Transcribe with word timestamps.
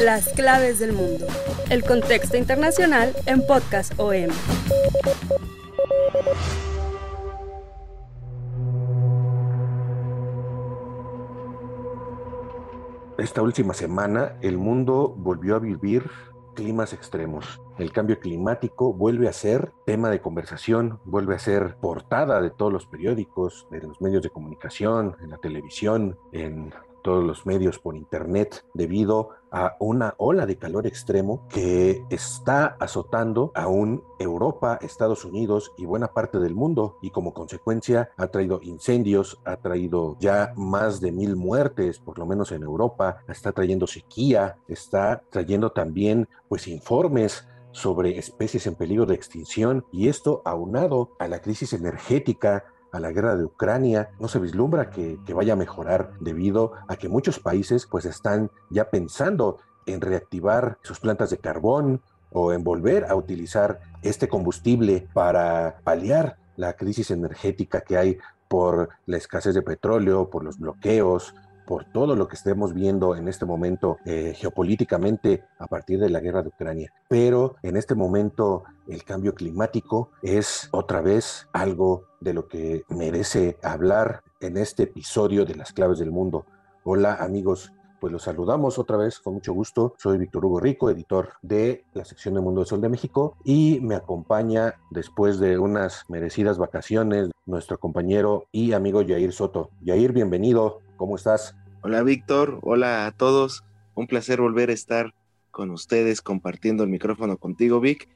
Las 0.00 0.28
claves 0.28 0.78
del 0.78 0.92
mundo. 0.92 1.26
El 1.70 1.82
contexto 1.84 2.36
internacional 2.36 3.14
en 3.26 3.46
Podcast 3.46 3.92
OM. 3.98 4.30
Esta 13.18 13.42
última 13.42 13.74
semana 13.74 14.36
el 14.42 14.58
mundo 14.58 15.14
volvió 15.16 15.56
a 15.56 15.58
vivir 15.58 16.10
climas 16.54 16.92
extremos. 16.92 17.60
El 17.78 17.92
cambio 17.92 18.18
climático 18.18 18.92
vuelve 18.92 19.28
a 19.28 19.32
ser 19.32 19.72
tema 19.84 20.10
de 20.10 20.20
conversación, 20.20 21.00
vuelve 21.04 21.34
a 21.34 21.38
ser 21.38 21.76
portada 21.76 22.40
de 22.40 22.50
todos 22.50 22.72
los 22.72 22.86
periódicos, 22.86 23.68
de 23.70 23.82
los 23.82 24.00
medios 24.00 24.22
de 24.22 24.30
comunicación, 24.30 25.16
en 25.20 25.30
la 25.30 25.38
televisión, 25.38 26.18
en 26.32 26.72
todos 27.06 27.24
los 27.24 27.46
medios 27.46 27.78
por 27.78 27.94
internet 27.94 28.64
debido 28.74 29.28
a 29.52 29.76
una 29.78 30.16
ola 30.18 30.44
de 30.44 30.56
calor 30.56 30.88
extremo 30.88 31.46
que 31.48 32.02
está 32.10 32.76
azotando 32.80 33.52
aún 33.54 34.02
Europa, 34.18 34.80
Estados 34.82 35.24
Unidos 35.24 35.70
y 35.78 35.84
buena 35.84 36.08
parte 36.08 36.40
del 36.40 36.56
mundo 36.56 36.98
y 37.00 37.10
como 37.10 37.32
consecuencia 37.32 38.10
ha 38.16 38.26
traído 38.26 38.58
incendios, 38.60 39.38
ha 39.44 39.58
traído 39.58 40.16
ya 40.18 40.52
más 40.56 41.00
de 41.00 41.12
mil 41.12 41.36
muertes, 41.36 42.00
por 42.00 42.18
lo 42.18 42.26
menos 42.26 42.50
en 42.50 42.64
Europa, 42.64 43.18
está 43.28 43.52
trayendo 43.52 43.86
sequía, 43.86 44.56
está 44.66 45.22
trayendo 45.30 45.70
también 45.70 46.28
pues 46.48 46.66
informes 46.66 47.46
sobre 47.70 48.18
especies 48.18 48.66
en 48.66 48.74
peligro 48.74 49.06
de 49.06 49.14
extinción 49.14 49.84
y 49.92 50.08
esto 50.08 50.42
aunado 50.44 51.12
a 51.20 51.28
la 51.28 51.40
crisis 51.40 51.72
energética 51.72 52.64
a 52.92 53.00
la 53.00 53.12
guerra 53.12 53.36
de 53.36 53.44
Ucrania, 53.44 54.10
no 54.18 54.28
se 54.28 54.38
vislumbra 54.38 54.90
que, 54.90 55.18
vaya 55.34 55.54
a 55.54 55.56
mejorar 55.56 56.12
debido 56.20 56.72
a 56.88 56.96
que 56.96 57.08
muchos 57.08 57.38
países 57.38 57.86
pues 57.86 58.04
están 58.04 58.50
ya 58.70 58.90
pensando 58.90 59.58
en 59.86 60.00
reactivar 60.00 60.78
sus 60.82 61.00
plantas 61.00 61.30
de 61.30 61.38
carbón 61.38 62.02
o 62.32 62.52
en 62.52 62.64
volver 62.64 63.04
a 63.04 63.14
utilizar 63.14 63.80
este 64.02 64.28
combustible 64.28 65.08
para 65.12 65.80
paliar 65.84 66.38
la 66.56 66.74
crisis 66.74 67.10
energética 67.10 67.82
que 67.82 67.96
hay 67.96 68.18
por 68.48 68.88
la 69.06 69.16
escasez 69.16 69.54
de 69.54 69.62
petróleo, 69.62 70.30
por 70.30 70.44
los 70.44 70.58
bloqueos, 70.58 71.34
por 71.66 71.84
todo 71.84 72.16
lo 72.16 72.28
que 72.28 72.36
estemos 72.36 72.72
viendo 72.72 73.16
en 73.16 73.28
este 73.28 73.44
momento 73.44 73.98
eh, 74.04 74.32
geopolíticamente 74.34 75.44
a 75.58 75.66
partir 75.66 75.98
de 75.98 76.10
la 76.10 76.20
guerra 76.20 76.42
de 76.42 76.48
Ucrania. 76.48 76.92
Pero 77.08 77.56
en 77.62 77.76
este 77.76 77.94
momento 77.94 78.64
el 78.88 79.04
cambio 79.04 79.34
climático 79.34 80.10
es 80.22 80.68
otra 80.72 81.00
vez 81.00 81.48
algo 81.52 82.04
de 82.20 82.34
lo 82.34 82.48
que 82.48 82.84
merece 82.88 83.58
hablar 83.62 84.22
en 84.40 84.56
este 84.56 84.84
episodio 84.84 85.44
de 85.44 85.56
las 85.56 85.72
claves 85.72 85.98
del 85.98 86.12
mundo. 86.12 86.46
Hola 86.84 87.14
amigos, 87.14 87.72
pues 88.00 88.12
los 88.12 88.22
saludamos 88.22 88.78
otra 88.78 88.96
vez 88.96 89.20
con 89.20 89.34
mucho 89.34 89.52
gusto. 89.52 89.94
Soy 89.98 90.18
Víctor 90.18 90.44
Hugo 90.44 90.60
Rico, 90.60 90.90
editor 90.90 91.34
de 91.42 91.84
la 91.94 92.04
sección 92.04 92.34
de 92.34 92.40
Mundo 92.40 92.60
del 92.60 92.68
Sol 92.68 92.80
de 92.80 92.88
México 92.88 93.36
y 93.44 93.80
me 93.82 93.94
acompaña 93.94 94.74
después 94.90 95.38
de 95.38 95.58
unas 95.58 96.04
merecidas 96.08 96.58
vacaciones 96.58 97.30
nuestro 97.46 97.78
compañero 97.78 98.46
y 98.52 98.72
amigo 98.72 99.02
Yair 99.02 99.32
Soto. 99.32 99.70
Yair, 99.82 100.12
bienvenido. 100.12 100.80
¿Cómo 100.96 101.16
estás? 101.16 101.54
Hola 101.82 102.02
Víctor, 102.02 102.58
hola 102.62 103.06
a 103.06 103.12
todos. 103.12 103.64
Un 103.94 104.06
placer 104.06 104.40
volver 104.40 104.70
a 104.70 104.74
estar 104.74 105.14
con 105.50 105.70
ustedes 105.70 106.20
compartiendo 106.20 106.84
el 106.84 106.90
micrófono 106.90 107.38
contigo, 107.38 107.80
Vic. 107.80 108.08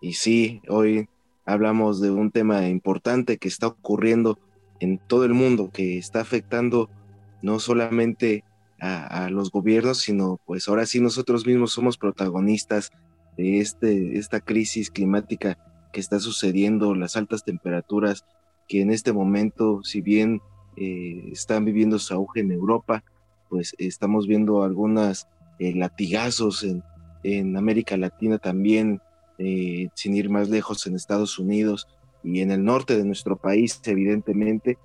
Y 0.00 0.14
sí, 0.14 0.62
hoy 0.68 1.08
hablamos 1.44 2.00
de 2.00 2.10
un 2.10 2.30
tema 2.30 2.68
importante 2.68 3.38
que 3.38 3.48
está 3.48 3.66
ocurriendo 3.66 4.38
en 4.80 4.98
todo 4.98 5.24
el 5.24 5.34
mundo, 5.34 5.70
que 5.72 5.98
está 5.98 6.20
afectando 6.20 6.88
no 7.42 7.60
solamente 7.60 8.44
a, 8.80 9.30
los 9.30 9.50
gobiernos, 9.50 9.98
sino 9.98 10.40
pues 10.44 10.68
ahora 10.68 10.86
sí 10.86 11.00
nosotros 11.00 11.46
mismos 11.46 11.72
somos 11.72 11.96
protagonistas 11.96 12.90
de 13.36 13.60
este, 13.60 14.18
esta 14.18 14.40
crisis 14.40 14.90
climática 14.90 15.58
que 15.92 16.00
está 16.00 16.20
sucediendo, 16.20 16.94
las 16.94 17.16
altas 17.16 17.44
temperaturas 17.44 18.24
que 18.68 18.80
en 18.80 18.90
este 18.90 19.12
momento, 19.12 19.82
si 19.82 20.00
bien 20.00 20.40
eh, 20.76 21.28
están 21.32 21.64
viviendo 21.64 21.98
su 21.98 22.14
auge 22.14 22.40
en 22.40 22.52
Europa, 22.52 23.04
pues 23.48 23.74
estamos 23.78 24.26
viendo 24.26 24.62
algunas 24.62 25.28
eh, 25.58 25.74
latigazos 25.74 26.64
en, 26.64 26.82
en, 27.22 27.56
América 27.56 27.96
Latina 27.96 28.38
también, 28.38 29.00
eh, 29.38 29.88
sin 29.94 30.14
ir 30.14 30.28
más 30.30 30.48
lejos 30.48 30.86
en 30.86 30.96
Estados 30.96 31.38
Unidos 31.38 31.86
y 32.24 32.40
en 32.40 32.50
el 32.50 32.64
norte 32.64 32.96
de 32.96 33.04
nuestro 33.04 33.36
país, 33.36 33.80
evidentemente. 33.84 34.78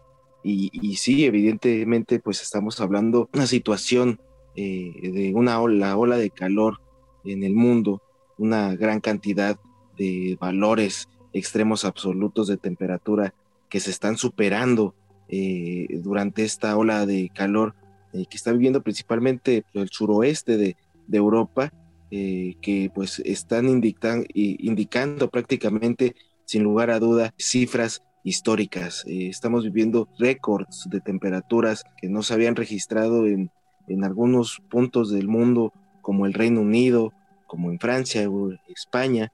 Y, 0.44 0.96
sí, 0.96 1.26
evidentemente, 1.26 2.20
pues 2.20 2.42
estamos 2.42 2.82
hablando 2.82 3.30
de 3.32 3.40
una 3.40 3.48
situación 3.48 4.20
de 4.56 5.32
una 5.34 5.62
ola, 5.62 5.96
ola 5.96 6.18
de 6.18 6.30
calor 6.30 6.82
en 7.24 7.44
el 7.44 7.54
mundo, 7.54 8.02
una 8.38 8.76
gran 8.76 9.00
cantidad 9.00 9.60
de 9.98 10.38
valores 10.40 11.08
extremos 11.34 11.86
absolutos 11.86 12.48
de 12.48 12.58
temperatura 12.58 13.34
que 13.70 13.80
se 13.80 13.92
están 13.92 14.18
superando 14.18 14.96
eh, 15.30 15.88
durante 16.04 16.44
esta 16.44 16.76
ola 16.76 17.06
de 17.06 17.30
calor 17.34 17.74
eh, 18.14 18.26
que 18.30 18.36
está 18.36 18.52
viviendo 18.52 18.82
principalmente 18.82 19.64
el 19.74 19.90
suroeste 19.90 20.58
de, 20.58 20.76
Europa, 21.14 21.74
eh, 22.10 22.56
que 22.62 22.90
pues 22.96 23.20
están 23.20 23.68
indicando 23.68 25.30
prácticamente, 25.30 26.16
sin 26.46 26.64
lugar 26.64 26.90
a 26.90 27.00
duda, 27.00 27.34
cifras 27.38 28.02
históricas. 28.24 29.04
estamos 29.08 29.64
viviendo 29.64 30.08
récords 30.20 30.88
de 30.90 31.02
temperaturas 31.02 31.84
que 31.98 32.10
no 32.10 32.24
se 32.24 32.34
habían 32.34 32.56
registrado 32.56 33.26
en, 33.28 33.52
en 33.88 34.04
algunos 34.04 34.62
puntos 34.70 35.12
del 35.12 35.28
mundo, 35.28 35.74
como 36.02 36.26
el 36.26 36.34
Reino 36.34 36.62
Unido, 36.62 37.14
como 37.48 37.72
en 37.72 37.80
Francia 37.80 38.30
o 38.30 38.52
España, 38.68 39.32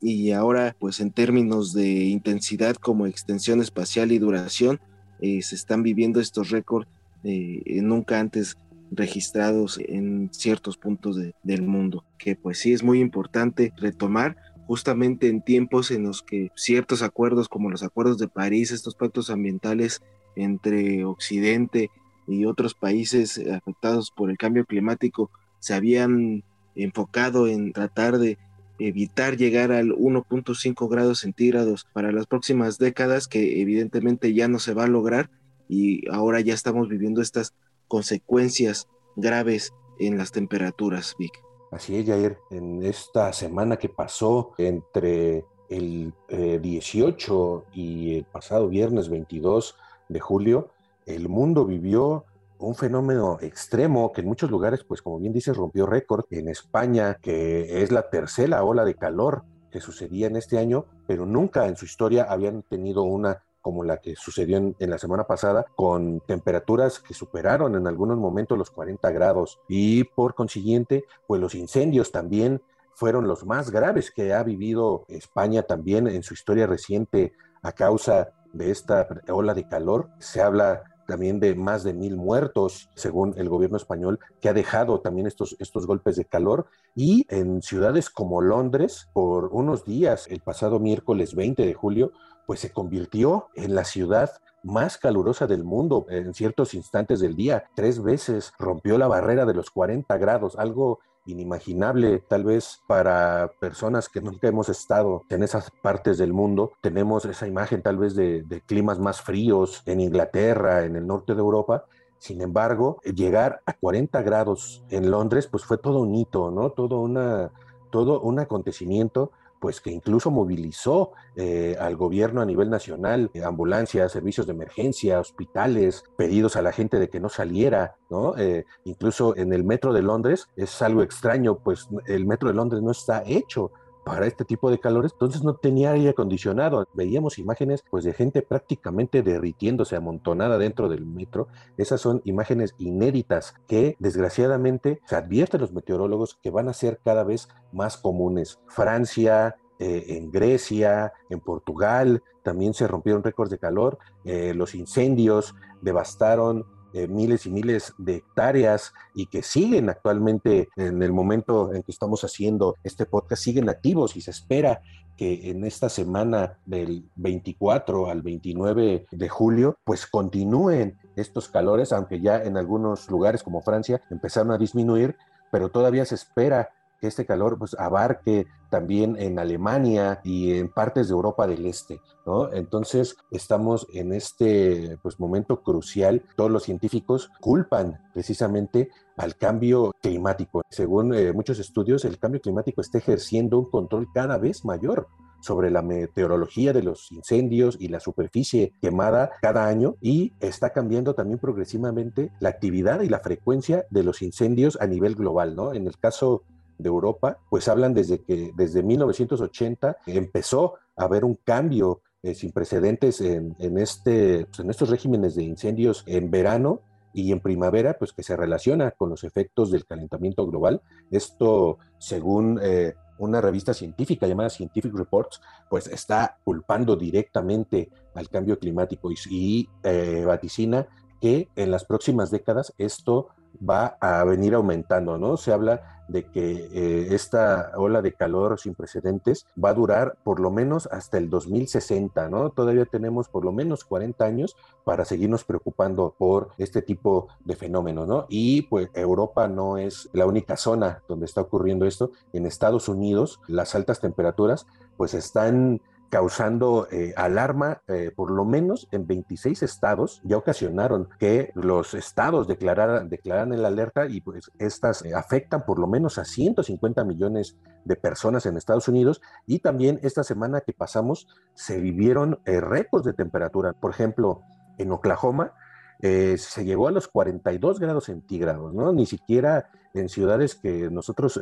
y 0.00 0.32
ahora 0.32 0.74
pues 0.78 1.00
en 1.00 1.12
términos 1.12 1.72
de 1.72 2.04
intensidad 2.06 2.74
como 2.74 3.06
extensión 3.06 3.60
espacial 3.60 4.10
y 4.10 4.18
duración, 4.18 4.80
eh, 5.20 5.40
se 5.42 5.54
están 5.54 5.84
viviendo 5.84 6.20
estos 6.20 6.50
récords 6.50 6.88
eh, 7.22 7.62
nunca 7.82 8.18
antes 8.18 8.58
registrados 8.90 9.78
en 9.78 10.28
ciertos 10.32 10.76
puntos 10.76 11.16
del 11.42 11.62
mundo, 11.62 12.04
que 12.18 12.34
pues 12.34 12.58
sí 12.58 12.72
es 12.72 12.82
muy 12.82 13.00
importante 13.00 13.72
retomar 13.76 14.36
justamente 14.72 15.28
en 15.28 15.42
tiempos 15.42 15.90
en 15.90 16.04
los 16.04 16.22
que 16.22 16.50
ciertos 16.54 17.02
acuerdos 17.02 17.50
como 17.50 17.68
los 17.68 17.82
acuerdos 17.82 18.16
de 18.16 18.26
París, 18.26 18.70
estos 18.70 18.94
pactos 18.94 19.28
ambientales 19.28 20.00
entre 20.34 21.04
Occidente 21.04 21.90
y 22.26 22.46
otros 22.46 22.72
países 22.72 23.38
afectados 23.52 24.10
por 24.10 24.30
el 24.30 24.38
cambio 24.38 24.64
climático 24.64 25.30
se 25.58 25.74
habían 25.74 26.42
enfocado 26.74 27.48
en 27.48 27.74
tratar 27.74 28.16
de 28.16 28.38
evitar 28.78 29.36
llegar 29.36 29.72
al 29.72 29.90
1.5 29.90 30.88
grados 30.88 31.18
centígrados 31.18 31.86
para 31.92 32.10
las 32.10 32.26
próximas 32.26 32.78
décadas, 32.78 33.28
que 33.28 33.60
evidentemente 33.60 34.32
ya 34.32 34.48
no 34.48 34.58
se 34.58 34.72
va 34.72 34.84
a 34.84 34.88
lograr 34.88 35.28
y 35.68 36.08
ahora 36.10 36.40
ya 36.40 36.54
estamos 36.54 36.88
viviendo 36.88 37.20
estas 37.20 37.52
consecuencias 37.88 38.88
graves 39.16 39.74
en 39.98 40.16
las 40.16 40.32
temperaturas, 40.32 41.14
Vic. 41.18 41.51
Así 41.72 41.96
es, 41.96 42.06
Jair. 42.06 42.36
En 42.50 42.84
esta 42.84 43.32
semana 43.32 43.78
que 43.78 43.88
pasó 43.88 44.52
entre 44.58 45.46
el 45.70 46.12
18 46.28 47.58
eh, 47.58 47.70
y 47.72 48.16
el 48.18 48.24
pasado 48.24 48.68
viernes 48.68 49.08
22 49.08 49.74
de 50.10 50.20
julio, 50.20 50.68
el 51.06 51.30
mundo 51.30 51.64
vivió 51.64 52.26
un 52.58 52.74
fenómeno 52.74 53.38
extremo 53.40 54.12
que 54.12 54.20
en 54.20 54.26
muchos 54.26 54.50
lugares, 54.50 54.84
pues 54.84 55.00
como 55.00 55.18
bien 55.18 55.32
dices, 55.32 55.56
rompió 55.56 55.86
récord. 55.86 56.26
En 56.30 56.48
España, 56.48 57.16
que 57.22 57.82
es 57.82 57.90
la 57.90 58.10
tercera 58.10 58.62
ola 58.64 58.84
de 58.84 58.94
calor 58.94 59.44
que 59.70 59.80
sucedía 59.80 60.26
en 60.26 60.36
este 60.36 60.58
año, 60.58 60.84
pero 61.06 61.24
nunca 61.24 61.66
en 61.68 61.76
su 61.76 61.86
historia 61.86 62.24
habían 62.24 62.62
tenido 62.64 63.02
una 63.04 63.42
como 63.62 63.84
la 63.84 63.98
que 63.98 64.16
sucedió 64.16 64.58
en, 64.58 64.90
la 64.90 64.98
semana 64.98 65.24
pasada, 65.24 65.64
con 65.76 66.20
temperaturas 66.20 66.98
que 66.98 67.14
superaron 67.14 67.76
en 67.76 67.86
algunos 67.86 68.18
momentos 68.18 68.58
los 68.58 68.70
40 68.70 69.10
grados 69.12 69.60
y 69.68 70.04
por 70.04 70.34
consiguiente, 70.34 71.04
pues 71.26 71.40
los 71.40 71.54
incendios 71.54 72.12
también 72.12 72.60
fueron 72.94 73.26
los 73.26 73.46
más 73.46 73.70
graves 73.70 74.10
que 74.10 74.34
ha 74.34 74.42
vivido 74.42 75.04
España 75.08 75.62
también 75.62 76.06
en 76.06 76.22
su 76.22 76.34
historia 76.34 76.66
reciente 76.66 77.32
a 77.62 77.72
causa 77.72 78.32
de 78.52 78.70
esta 78.70 79.08
ola 79.28 79.54
de 79.54 79.66
calor. 79.66 80.10
Se 80.18 80.42
habla 80.42 80.82
también 81.12 81.40
de 81.40 81.54
más 81.54 81.84
de 81.84 81.92
mil 81.92 82.16
muertos, 82.16 82.88
según 82.94 83.34
el 83.36 83.50
gobierno 83.50 83.76
español, 83.76 84.18
que 84.40 84.48
ha 84.48 84.54
dejado 84.54 85.00
también 85.00 85.26
estos, 85.26 85.56
estos 85.58 85.86
golpes 85.86 86.16
de 86.16 86.24
calor. 86.24 86.68
Y 86.94 87.26
en 87.28 87.60
ciudades 87.60 88.08
como 88.08 88.40
Londres, 88.40 89.10
por 89.12 89.50
unos 89.52 89.84
días, 89.84 90.26
el 90.28 90.40
pasado 90.40 90.80
miércoles 90.80 91.34
20 91.34 91.66
de 91.66 91.74
julio, 91.74 92.12
pues 92.46 92.60
se 92.60 92.72
convirtió 92.72 93.48
en 93.56 93.74
la 93.74 93.84
ciudad 93.84 94.30
más 94.62 94.96
calurosa 94.96 95.46
del 95.46 95.64
mundo 95.64 96.06
en 96.08 96.32
ciertos 96.32 96.72
instantes 96.72 97.20
del 97.20 97.36
día. 97.36 97.64
Tres 97.74 98.02
veces 98.02 98.54
rompió 98.58 98.96
la 98.96 99.06
barrera 99.06 99.44
de 99.44 99.52
los 99.52 99.70
40 99.70 100.16
grados, 100.16 100.56
algo 100.56 101.00
inimaginable 101.26 102.18
tal 102.20 102.44
vez 102.44 102.82
para 102.86 103.52
personas 103.60 104.08
que 104.08 104.20
nunca 104.20 104.48
hemos 104.48 104.68
estado 104.68 105.22
en 105.28 105.42
esas 105.42 105.70
partes 105.70 106.18
del 106.18 106.32
mundo. 106.32 106.72
Tenemos 106.80 107.24
esa 107.24 107.46
imagen 107.46 107.82
tal 107.82 107.98
vez 107.98 108.14
de, 108.14 108.62
climas 108.66 108.98
más 108.98 109.20
fríos 109.20 109.82
en 109.86 110.00
Inglaterra, 110.00 110.84
en 110.84 110.96
el 110.96 111.06
norte 111.06 111.34
de 111.34 111.40
Europa. 111.40 111.84
Sin 112.18 112.40
embargo, 112.40 113.00
llegar 113.02 113.62
a 113.66 113.72
40 113.72 114.22
grados 114.22 114.84
en 114.90 115.10
Londres, 115.10 115.48
pues 115.48 115.64
fue 115.64 115.78
todo 115.78 116.00
un 116.00 116.14
hito, 116.14 116.50
¿no? 116.50 116.70
Todo, 116.70 117.00
una, 117.00 117.50
todo 117.90 118.20
un 118.20 118.38
acontecimiento 118.38 119.32
pues 119.62 119.80
que 119.80 119.92
incluso 119.92 120.32
movilizó 120.32 121.12
eh, 121.36 121.76
al 121.78 121.94
gobierno 121.94 122.40
a 122.40 122.44
nivel 122.44 122.68
nacional, 122.68 123.30
eh, 123.32 123.44
ambulancias, 123.44 124.10
servicios 124.10 124.44
de 124.48 124.54
emergencia, 124.54 125.20
hospitales, 125.20 126.02
pedidos 126.16 126.56
a 126.56 126.62
la 126.62 126.72
gente 126.72 126.98
de 126.98 127.08
que 127.08 127.20
no 127.20 127.28
saliera, 127.28 127.94
¿no? 128.10 128.36
Eh, 128.36 128.64
incluso 128.84 129.36
en 129.36 129.52
el 129.52 129.62
metro 129.62 129.92
de 129.92 130.02
Londres 130.02 130.48
es 130.56 130.82
algo 130.82 131.04
extraño, 131.04 131.60
pues 131.60 131.86
el 132.06 132.26
metro 132.26 132.48
de 132.48 132.56
Londres 132.56 132.82
no 132.82 132.90
está 132.90 133.22
hecho 133.24 133.70
para 134.04 134.26
este 134.26 134.44
tipo 134.44 134.70
de 134.70 134.80
calores, 134.80 135.12
entonces 135.12 135.42
no 135.42 135.54
tenía 135.54 135.92
aire 135.92 136.10
acondicionado. 136.10 136.86
Veíamos 136.94 137.38
imágenes 137.38 137.84
pues 137.90 138.04
de 138.04 138.12
gente 138.12 138.42
prácticamente 138.42 139.22
derritiéndose 139.22 139.96
amontonada 139.96 140.58
dentro 140.58 140.88
del 140.88 141.06
metro. 141.06 141.48
Esas 141.76 142.00
son 142.00 142.20
imágenes 142.24 142.74
inéditas 142.78 143.54
que 143.68 143.96
desgraciadamente 143.98 145.00
se 145.06 145.16
advierten 145.16 145.60
los 145.60 145.72
meteorólogos 145.72 146.38
que 146.42 146.50
van 146.50 146.68
a 146.68 146.72
ser 146.72 147.00
cada 147.04 147.24
vez 147.24 147.48
más 147.72 147.96
comunes. 147.96 148.58
Francia, 148.68 149.56
eh, 149.78 150.16
en 150.16 150.30
Grecia, 150.30 151.12
en 151.28 151.40
Portugal, 151.40 152.22
también 152.42 152.74
se 152.74 152.86
rompieron 152.86 153.22
récords 153.22 153.50
de 153.50 153.58
calor. 153.58 153.98
Eh, 154.24 154.52
los 154.54 154.74
incendios 154.74 155.54
devastaron 155.80 156.64
miles 157.08 157.46
y 157.46 157.50
miles 157.50 157.94
de 157.98 158.16
hectáreas 158.16 158.92
y 159.14 159.26
que 159.26 159.42
siguen 159.42 159.88
actualmente 159.88 160.68
en 160.76 161.02
el 161.02 161.12
momento 161.12 161.74
en 161.74 161.82
que 161.82 161.92
estamos 161.92 162.24
haciendo 162.24 162.76
este 162.84 163.06
podcast, 163.06 163.42
siguen 163.42 163.68
activos 163.68 164.16
y 164.16 164.20
se 164.20 164.30
espera 164.30 164.80
que 165.16 165.50
en 165.50 165.64
esta 165.64 165.88
semana 165.88 166.58
del 166.64 167.04
24 167.16 168.10
al 168.10 168.22
29 168.22 169.06
de 169.10 169.28
julio, 169.28 169.76
pues 169.84 170.06
continúen 170.06 170.98
estos 171.16 171.48
calores, 171.48 171.92
aunque 171.92 172.20
ya 172.20 172.42
en 172.42 172.56
algunos 172.56 173.10
lugares 173.10 173.42
como 173.42 173.62
Francia 173.62 174.00
empezaron 174.10 174.52
a 174.52 174.58
disminuir, 174.58 175.16
pero 175.50 175.70
todavía 175.70 176.04
se 176.04 176.14
espera 176.14 176.70
que 177.02 177.08
este 177.08 177.26
calor 177.26 177.58
pues 177.58 177.74
abarque 177.80 178.46
también 178.70 179.16
en 179.18 179.40
Alemania 179.40 180.20
y 180.22 180.52
en 180.52 180.68
partes 180.68 181.08
de 181.08 181.14
Europa 181.14 181.48
del 181.48 181.66
Este, 181.66 182.00
¿no? 182.24 182.52
Entonces 182.52 183.16
estamos 183.32 183.88
en 183.92 184.12
este 184.12 184.96
pues 185.02 185.18
momento 185.18 185.62
crucial. 185.62 186.22
Todos 186.36 186.50
los 186.50 186.62
científicos 186.62 187.28
culpan 187.40 188.00
precisamente 188.14 188.90
al 189.16 189.36
cambio 189.36 189.92
climático. 190.00 190.62
Según 190.70 191.12
eh, 191.12 191.32
muchos 191.32 191.58
estudios, 191.58 192.04
el 192.04 192.20
cambio 192.20 192.40
climático 192.40 192.80
está 192.80 192.98
ejerciendo 192.98 193.58
un 193.58 193.68
control 193.68 194.06
cada 194.14 194.38
vez 194.38 194.64
mayor 194.64 195.08
sobre 195.40 195.72
la 195.72 195.82
meteorología 195.82 196.72
de 196.72 196.84
los 196.84 197.10
incendios 197.10 197.76
y 197.80 197.88
la 197.88 197.98
superficie 197.98 198.74
quemada 198.80 199.32
cada 199.42 199.66
año 199.66 199.96
y 200.00 200.34
está 200.38 200.70
cambiando 200.70 201.14
también 201.14 201.40
progresivamente 201.40 202.30
la 202.38 202.50
actividad 202.50 203.00
y 203.00 203.08
la 203.08 203.18
frecuencia 203.18 203.86
de 203.90 204.04
los 204.04 204.22
incendios 204.22 204.78
a 204.80 204.86
nivel 204.86 205.16
global, 205.16 205.56
¿no? 205.56 205.74
En 205.74 205.88
el 205.88 205.98
caso 205.98 206.44
de 206.82 206.88
Europa, 206.88 207.38
pues 207.50 207.68
hablan 207.68 207.94
desde 207.94 208.18
que 208.22 208.52
desde 208.56 208.82
1980 208.82 209.98
empezó 210.06 210.74
a 210.96 211.04
haber 211.04 211.24
un 211.24 211.36
cambio 211.36 212.02
eh, 212.22 212.34
sin 212.34 212.52
precedentes 212.52 213.20
en, 213.20 213.56
este, 213.78 214.46
pues, 214.46 214.60
en 214.60 214.70
estos 214.70 214.90
regímenes 214.90 215.34
de 215.34 215.42
incendios 215.42 216.04
en 216.06 216.30
verano 216.30 216.80
y 217.12 217.32
en 217.32 217.40
primavera, 217.40 217.98
pues 217.98 218.12
que 218.12 218.22
se 218.22 218.36
relaciona 218.36 218.92
con 218.92 219.10
los 219.10 219.24
efectos 219.24 219.70
del 219.70 219.86
calentamiento 219.86 220.46
global. 220.46 220.80
Esto, 221.10 221.78
según 221.98 222.60
eh, 222.62 222.94
una 223.18 223.40
revista 223.40 223.74
científica 223.74 224.26
llamada 224.26 224.50
Scientific 224.50 224.94
Reports, 224.94 225.40
pues 225.68 225.86
está 225.88 226.38
culpando 226.44 226.96
directamente 226.96 227.90
al 228.14 228.28
cambio 228.28 228.58
climático 228.58 229.10
y, 229.30 229.68
eh, 229.82 230.24
vaticina 230.24 230.86
que 231.20 231.48
en 231.54 231.70
las 231.70 231.84
próximas 231.84 232.30
décadas 232.30 232.72
esto 232.78 233.28
va 233.60 233.96
a 234.00 234.24
venir 234.24 234.54
aumentando, 234.54 235.18
¿no? 235.18 235.36
Se 235.36 235.52
habla 235.52 236.02
de 236.08 236.24
que 236.24 236.68
eh, 236.72 237.14
esta 237.14 237.72
ola 237.76 238.02
de 238.02 238.12
calor 238.12 238.58
sin 238.58 238.74
precedentes 238.74 239.46
va 239.62 239.70
a 239.70 239.74
durar 239.74 240.16
por 240.24 240.40
lo 240.40 240.50
menos 240.50 240.86
hasta 240.92 241.18
el 241.18 241.30
2060, 241.30 242.28
¿no? 242.28 242.50
Todavía 242.50 242.84
tenemos 242.84 243.28
por 243.28 243.44
lo 243.44 243.52
menos 243.52 243.84
40 243.84 244.24
años 244.24 244.56
para 244.84 245.04
seguirnos 245.04 245.44
preocupando 245.44 246.14
por 246.18 246.50
este 246.58 246.82
tipo 246.82 247.28
de 247.44 247.56
fenómenos, 247.56 248.06
¿no? 248.06 248.26
Y 248.28 248.62
pues 248.62 248.90
Europa 248.94 249.48
no 249.48 249.78
es 249.78 250.10
la 250.12 250.26
única 250.26 250.56
zona 250.56 251.02
donde 251.08 251.26
está 251.26 251.40
ocurriendo 251.40 251.86
esto. 251.86 252.10
En 252.32 252.46
Estados 252.46 252.88
Unidos, 252.88 253.40
las 253.48 253.74
altas 253.74 254.00
temperaturas 254.00 254.66
pues 254.96 255.14
están 255.14 255.80
causando 256.12 256.88
eh, 256.92 257.14
alarma, 257.16 257.80
eh, 257.88 258.12
por 258.14 258.30
lo 258.30 258.44
menos 258.44 258.86
en 258.92 259.06
26 259.06 259.62
estados, 259.62 260.20
ya 260.24 260.36
ocasionaron 260.36 261.08
que 261.18 261.52
los 261.54 261.94
estados 261.94 262.46
declararan, 262.46 263.08
declararan 263.08 263.54
el 263.54 263.64
alerta 263.64 264.04
y 264.04 264.20
pues 264.20 264.52
estas 264.58 265.06
eh, 265.06 265.14
afectan 265.14 265.64
por 265.64 265.78
lo 265.78 265.86
menos 265.86 266.18
a 266.18 266.26
150 266.26 267.02
millones 267.04 267.56
de 267.86 267.96
personas 267.96 268.44
en 268.44 268.58
Estados 268.58 268.88
Unidos 268.88 269.22
y 269.46 269.60
también 269.60 270.00
esta 270.02 270.22
semana 270.22 270.60
que 270.60 270.74
pasamos 270.74 271.28
se 271.54 271.80
vivieron 271.80 272.40
récords 272.44 273.06
de 273.06 273.14
temperatura. 273.14 273.72
Por 273.72 273.92
ejemplo, 273.92 274.42
en 274.76 274.92
Oklahoma 274.92 275.54
se 276.02 276.64
llegó 276.64 276.88
a 276.88 276.90
los 276.90 277.08
42 277.08 277.80
grados 277.80 278.04
centígrados, 278.04 278.74
¿no? 278.74 278.92
Ni 278.92 279.06
siquiera 279.06 279.70
en 279.94 280.10
ciudades 280.10 280.56
que 280.56 280.90
nosotros 280.90 281.40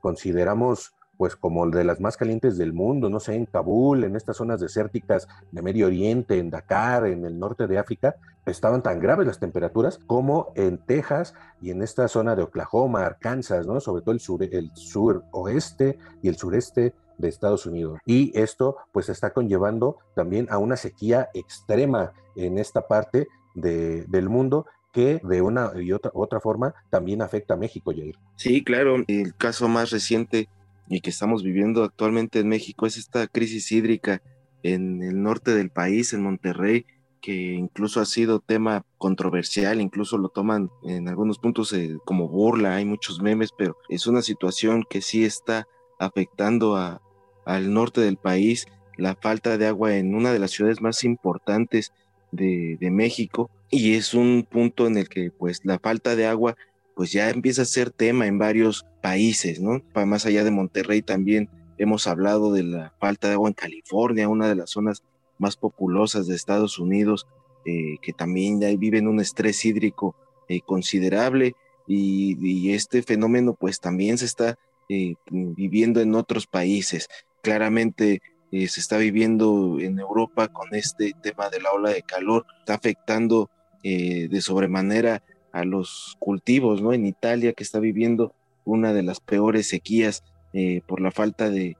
consideramos 0.00 0.94
pues 1.22 1.36
como 1.36 1.70
de 1.70 1.84
las 1.84 2.00
más 2.00 2.16
calientes 2.16 2.58
del 2.58 2.72
mundo, 2.72 3.08
no 3.08 3.20
sé, 3.20 3.36
en 3.36 3.46
Kabul, 3.46 4.02
en 4.02 4.16
estas 4.16 4.38
zonas 4.38 4.58
desérticas 4.58 5.28
de 5.52 5.62
Medio 5.62 5.86
Oriente, 5.86 6.36
en 6.36 6.50
Dakar, 6.50 7.06
en 7.06 7.24
el 7.24 7.38
norte 7.38 7.68
de 7.68 7.78
África, 7.78 8.16
estaban 8.44 8.82
tan 8.82 8.98
graves 8.98 9.28
las 9.28 9.38
temperaturas 9.38 10.00
como 10.08 10.50
en 10.56 10.78
Texas 10.78 11.32
y 11.60 11.70
en 11.70 11.80
esta 11.80 12.08
zona 12.08 12.34
de 12.34 12.42
Oklahoma, 12.42 13.06
Arkansas, 13.06 13.68
¿no? 13.68 13.78
Sobre 13.78 14.02
todo 14.02 14.10
el 14.10 14.18
sur, 14.18 14.42
el 14.42 14.72
sur 14.74 15.22
oeste 15.30 15.96
y 16.22 16.28
el 16.28 16.34
sureste 16.34 16.92
de 17.18 17.28
Estados 17.28 17.66
Unidos. 17.66 18.00
Y 18.04 18.36
esto 18.36 18.78
pues 18.90 19.08
está 19.08 19.30
conllevando 19.30 19.98
también 20.16 20.48
a 20.50 20.58
una 20.58 20.76
sequía 20.76 21.28
extrema 21.34 22.14
en 22.34 22.58
esta 22.58 22.88
parte 22.88 23.28
del 23.54 24.28
mundo 24.28 24.66
que 24.92 25.20
de 25.22 25.40
una 25.40 25.70
y 25.76 25.92
otra, 25.92 26.10
otra 26.14 26.40
forma 26.40 26.74
también 26.90 27.22
afecta 27.22 27.54
a 27.54 27.56
México, 27.56 27.92
Jair. 27.92 28.18
Sí, 28.34 28.64
claro, 28.64 28.96
el 29.06 29.36
caso 29.36 29.68
más 29.68 29.90
reciente 29.90 30.48
y 30.88 31.00
que 31.00 31.10
estamos 31.10 31.42
viviendo 31.42 31.84
actualmente 31.84 32.40
en 32.40 32.48
México 32.48 32.86
es 32.86 32.96
esta 32.96 33.26
crisis 33.26 33.70
hídrica 33.72 34.22
en 34.62 35.02
el 35.02 35.22
norte 35.22 35.54
del 35.54 35.70
país, 35.70 36.12
en 36.12 36.22
Monterrey, 36.22 36.86
que 37.20 37.54
incluso 37.54 38.00
ha 38.00 38.04
sido 38.04 38.40
tema 38.40 38.84
controversial, 38.98 39.80
incluso 39.80 40.18
lo 40.18 40.28
toman 40.28 40.70
en 40.82 41.08
algunos 41.08 41.38
puntos 41.38 41.72
eh, 41.72 41.96
como 42.04 42.28
burla, 42.28 42.76
hay 42.76 42.84
muchos 42.84 43.22
memes, 43.22 43.50
pero 43.56 43.76
es 43.88 44.06
una 44.06 44.22
situación 44.22 44.84
que 44.88 45.00
sí 45.00 45.24
está 45.24 45.66
afectando 45.98 46.76
a, 46.76 47.00
al 47.46 47.72
norte 47.72 48.00
del 48.00 48.16
país, 48.16 48.66
la 48.96 49.14
falta 49.14 49.56
de 49.56 49.68
agua 49.68 49.96
en 49.96 50.14
una 50.14 50.32
de 50.32 50.40
las 50.40 50.50
ciudades 50.50 50.82
más 50.82 51.04
importantes 51.04 51.92
de, 52.32 52.76
de 52.80 52.90
México, 52.90 53.50
y 53.70 53.94
es 53.94 54.14
un 54.14 54.46
punto 54.48 54.86
en 54.86 54.98
el 54.98 55.08
que 55.08 55.30
pues 55.30 55.64
la 55.64 55.78
falta 55.78 56.16
de 56.16 56.26
agua 56.26 56.56
pues 56.94 57.12
ya 57.12 57.30
empieza 57.30 57.62
a 57.62 57.66
ser 57.66 57.90
tema 57.90 58.26
en 58.26 58.38
varios 58.38 58.86
países, 59.02 59.60
¿no? 59.60 59.82
Más 60.06 60.26
allá 60.26 60.44
de 60.44 60.50
Monterrey 60.50 61.02
también 61.02 61.48
hemos 61.78 62.06
hablado 62.06 62.52
de 62.52 62.62
la 62.62 62.94
falta 63.00 63.28
de 63.28 63.34
agua 63.34 63.48
en 63.48 63.54
California, 63.54 64.28
una 64.28 64.48
de 64.48 64.54
las 64.54 64.70
zonas 64.70 65.02
más 65.38 65.56
populosas 65.56 66.26
de 66.26 66.36
Estados 66.36 66.78
Unidos, 66.78 67.26
eh, 67.64 67.96
que 68.02 68.12
también 68.12 68.60
ya 68.60 68.68
viven 68.76 69.08
un 69.08 69.20
estrés 69.20 69.64
hídrico 69.64 70.14
eh, 70.48 70.60
considerable 70.60 71.54
y, 71.86 72.72
este 72.72 73.02
fenómeno 73.02 73.54
pues 73.54 73.80
también 73.80 74.16
se 74.16 74.24
está 74.24 74.56
eh, 74.88 75.14
viviendo 75.30 76.00
en 76.00 76.14
otros 76.14 76.46
países. 76.46 77.08
Claramente 77.42 78.22
se 78.50 78.80
está 78.80 78.98
viviendo 78.98 79.78
en 79.80 79.98
Europa 79.98 80.48
con 80.48 80.74
este 80.74 81.12
tema 81.22 81.48
de 81.48 81.60
la 81.60 81.72
ola 81.72 81.90
de 81.90 82.02
calor, 82.02 82.44
está 82.60 82.74
afectando 82.74 83.50
de 83.82 84.40
sobremanera 84.40 85.22
a 85.52 85.64
los 85.64 86.16
cultivos, 86.18 86.82
¿no? 86.82 86.92
En 86.92 87.06
Italia, 87.06 87.52
que 87.52 87.62
está 87.62 87.78
viviendo 87.78 88.34
una 88.64 88.92
de 88.92 89.02
las 89.02 89.20
peores 89.20 89.68
sequías 89.68 90.24
eh, 90.52 90.82
por 90.86 91.00
la 91.00 91.10
falta 91.10 91.50
de, 91.50 91.76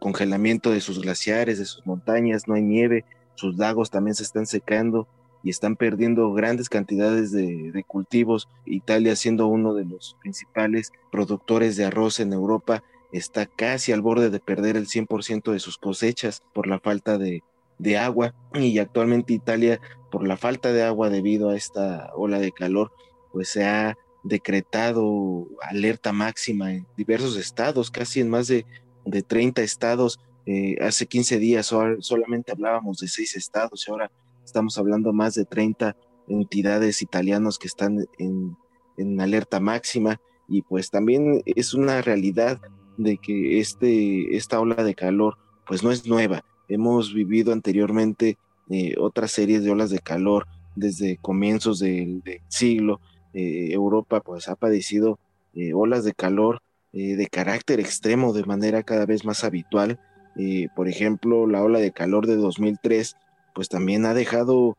congelamiento 0.00 0.70
de 0.70 0.80
sus 0.80 1.00
glaciares, 1.00 1.58
de 1.58 1.64
sus 1.64 1.86
montañas, 1.86 2.48
no 2.48 2.54
hay 2.54 2.62
nieve, 2.62 3.04
sus 3.36 3.56
lagos 3.56 3.90
también 3.90 4.14
se 4.14 4.24
están 4.24 4.46
secando 4.46 5.06
y 5.44 5.50
están 5.50 5.76
perdiendo 5.76 6.32
grandes 6.32 6.68
cantidades 6.68 7.30
de, 7.30 7.84
cultivos. 7.86 8.48
Italia 8.64 9.14
siendo 9.14 9.46
uno 9.46 9.74
de 9.74 9.84
los 9.84 10.16
principales 10.20 10.92
productores 11.12 11.76
de 11.76 11.84
arroz 11.84 12.18
en 12.18 12.32
Europa 12.32 12.82
está 13.12 13.46
casi 13.46 13.92
al 13.92 14.00
borde 14.00 14.30
de 14.30 14.40
perder 14.40 14.76
el 14.76 14.88
100% 14.88 15.52
de 15.52 15.60
sus 15.60 15.78
cosechas 15.78 16.42
por 16.52 16.66
la 16.66 16.80
falta 16.80 17.16
de, 17.16 17.44
de 17.78 17.98
agua 17.98 18.34
y 18.54 18.78
actualmente 18.78 19.32
Italia 19.32 19.80
por 20.10 20.26
la 20.26 20.36
falta 20.36 20.72
de 20.72 20.82
agua 20.82 21.10
debido 21.10 21.50
a 21.50 21.56
esta 21.56 22.12
ola 22.14 22.38
de 22.38 22.52
calor 22.52 22.92
pues 23.32 23.48
se 23.48 23.64
ha 23.64 23.96
decretado 24.22 25.48
alerta 25.60 26.12
máxima 26.12 26.72
en 26.72 26.86
diversos 26.96 27.36
estados, 27.36 27.90
casi 27.90 28.20
en 28.20 28.30
más 28.30 28.48
de, 28.48 28.64
de 29.04 29.22
30 29.22 29.62
estados. 29.62 30.18
Eh, 30.46 30.76
hace 30.80 31.06
15 31.06 31.38
días 31.38 31.72
solamente 32.00 32.52
hablábamos 32.52 32.98
de 32.98 33.08
6 33.08 33.36
estados 33.36 33.84
y 33.86 33.90
ahora 33.90 34.10
estamos 34.44 34.78
hablando 34.78 35.12
más 35.12 35.34
de 35.34 35.44
30 35.44 35.96
entidades 36.28 37.02
italianos 37.02 37.58
que 37.58 37.66
están 37.66 38.06
en, 38.18 38.56
en 38.96 39.20
alerta 39.20 39.60
máxima 39.60 40.20
y 40.48 40.62
pues 40.62 40.90
también 40.90 41.42
es 41.44 41.74
una 41.74 42.02
realidad 42.02 42.60
de 42.96 43.18
que 43.18 43.58
este, 43.58 44.36
esta 44.36 44.60
ola 44.60 44.84
de 44.84 44.94
calor 44.94 45.38
pues 45.66 45.82
no 45.82 45.90
es 45.90 46.06
nueva. 46.06 46.44
Hemos 46.68 47.12
vivido 47.12 47.52
anteriormente 47.52 48.38
eh, 48.70 48.94
otras 48.98 49.30
series 49.30 49.64
de 49.64 49.70
olas 49.70 49.90
de 49.90 49.98
calor 49.98 50.46
desde 50.74 51.18
comienzos 51.18 51.78
del, 51.78 52.22
siglo. 52.48 53.00
Eh, 53.32 53.68
Europa 53.72 54.20
pues 54.20 54.48
ha 54.48 54.54
padecido 54.56 55.18
eh, 55.54 55.72
olas 55.74 56.04
de 56.04 56.12
calor 56.12 56.60
de 56.92 57.26
carácter 57.26 57.80
extremo 57.80 58.32
de 58.32 58.44
manera 58.44 58.84
cada 58.84 59.04
vez 59.04 59.24
más 59.24 59.42
habitual. 59.42 59.98
por 60.76 60.86
ejemplo, 60.88 61.48
la 61.48 61.60
ola 61.60 61.80
de 61.80 61.90
calor 61.90 62.28
de 62.28 62.36
2003 62.36 63.16
pues 63.52 63.68
también 63.68 64.06
ha 64.06 64.14
dejado 64.14 64.76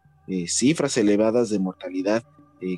cifras 0.47 0.95
elevadas 0.95 1.49
de 1.49 1.59
mortalidad 1.59 2.23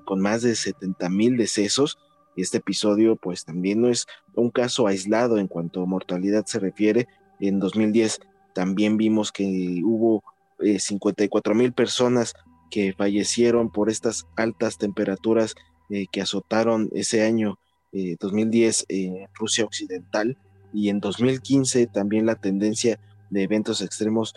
con 0.06 0.22
más 0.22 0.42
de 0.42 0.56
70 0.56 1.10
mil 1.10 1.38
decesos 1.38 2.00
este 2.38 2.58
episodio 2.58 3.16
pues 3.16 3.44
también 3.46 3.82
no 3.82 3.90
es 3.90 4.06
un 4.36 4.52
caso 4.52 4.86
aislado 4.86 5.40
en 5.40 5.48
cuanto 5.48 5.82
a 5.82 5.88
mortalidad 5.88 6.46
se 6.46 6.60
refiere. 6.60 7.08
En 7.40 7.60
2010 7.60 8.20
también 8.58 8.98
vimos 8.98 9.32
que 9.32 9.84
hubo 9.86 10.24
54 10.60 11.54
eh, 11.54 11.56
mil 11.56 11.74
personas 11.74 12.34
que 12.72 12.92
fallecieron 12.92 13.72
por 13.72 13.92
estas 13.92 14.26
altas 14.36 14.80
temperaturas 14.80 15.54
eh, 15.92 16.08
que 16.12 16.22
azotaron 16.22 16.90
ese 16.92 17.24
año 17.24 17.60
2010 17.94 18.82
eh, 18.90 19.06
en 19.06 19.28
Rusia 19.36 19.64
Occidental 19.64 20.40
y 20.74 20.90
en 20.90 21.00
2015 21.00 21.86
también 21.86 22.26
la 22.26 22.34
tendencia 22.34 23.00
de 23.30 23.44
eventos 23.44 23.84
extremos 23.84 24.34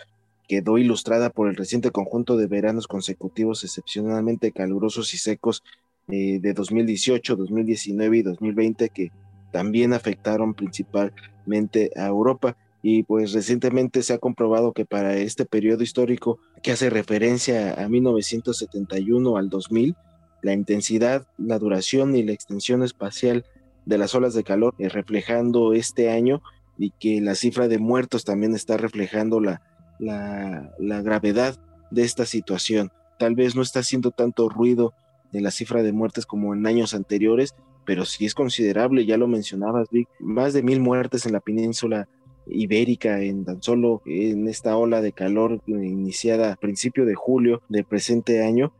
quedó 0.47 0.77
ilustrada 0.77 1.31
por 1.31 1.49
el 1.49 1.55
reciente 1.55 1.89
conjunto 1.89 2.37
de 2.37 2.45
veranos 2.45 2.85
consecutivos 2.85 3.63
excepcionalmente 3.63 4.51
calurosos 4.51 5.15
y 5.15 5.17
secos 5.17 5.63
eh, 6.09 6.37
de 6.39 6.53
2018, 6.53 7.35
2019 7.37 8.17
y 8.17 8.21
2020 8.21 8.89
que 8.89 9.11
también 9.51 9.93
afectaron 9.93 10.53
principalmente 10.53 11.89
a 11.95 12.05
Europa. 12.05 12.55
Y 12.83 13.03
pues 13.03 13.33
recientemente 13.33 14.01
se 14.01 14.13
ha 14.13 14.17
comprobado 14.17 14.73
que 14.73 14.85
para 14.85 15.15
este 15.15 15.45
periodo 15.45 15.83
histórico 15.83 16.39
que 16.63 16.71
hace 16.71 16.89
referencia 16.89 17.73
a 17.73 17.87
1971 17.87 19.37
al 19.37 19.49
2000, 19.49 19.95
la 20.41 20.53
intensidad, 20.53 21.27
la 21.37 21.59
duración 21.59 22.15
y 22.15 22.23
la 22.23 22.31
extensión 22.31 22.81
espacial 22.81 23.45
de 23.85 23.97
las 23.97 24.15
olas 24.15 24.33
de 24.33 24.43
calor 24.43 24.73
es 24.79 24.93
reflejando 24.93 25.73
este 25.73 26.09
año 26.09 26.41
y 26.77 26.91
que 26.99 27.21
la 27.21 27.35
cifra 27.35 27.67
de 27.67 27.77
muertos 27.77 28.23
también 28.23 28.55
está 28.55 28.77
reflejando 28.77 29.39
la, 29.39 29.61
la, 29.99 30.73
la 30.79 31.01
gravedad 31.01 31.59
de 31.91 32.03
esta 32.03 32.25
situación. 32.25 32.91
Tal 33.19 33.35
vez 33.35 33.55
no 33.55 33.61
está 33.61 33.81
haciendo 33.81 34.11
tanto 34.11 34.49
ruido 34.49 34.93
de 35.31 35.41
la 35.41 35.51
cifra 35.51 35.83
de 35.83 35.93
muertes 35.93 36.25
como 36.25 36.53
en 36.53 36.65
años 36.65 36.93
anteriores, 36.93 37.53
pero 37.85 38.05
sí 38.05 38.25
es 38.25 38.33
considerable, 38.33 39.05
ya 39.05 39.17
lo 39.17 39.27
mencionabas, 39.27 39.89
Vic, 39.91 40.07
más 40.19 40.53
de 40.53 40.63
mil 40.63 40.79
muertes 40.79 41.25
en 41.25 41.33
la 41.33 41.39
península 41.39 42.07
ibérica 42.47 43.21
en 43.21 43.45
tan 43.45 43.61
solo 43.61 44.01
en 44.05 44.47
esta 44.47 44.75
ola 44.77 45.01
de 45.01 45.13
calor 45.13 45.61
iniciada 45.67 46.53
a 46.53 46.55
principio 46.55 47.05
de 47.05 47.15
julio 47.15 47.61
del 47.69 47.85
presente 47.85 48.43
año. 48.43 48.73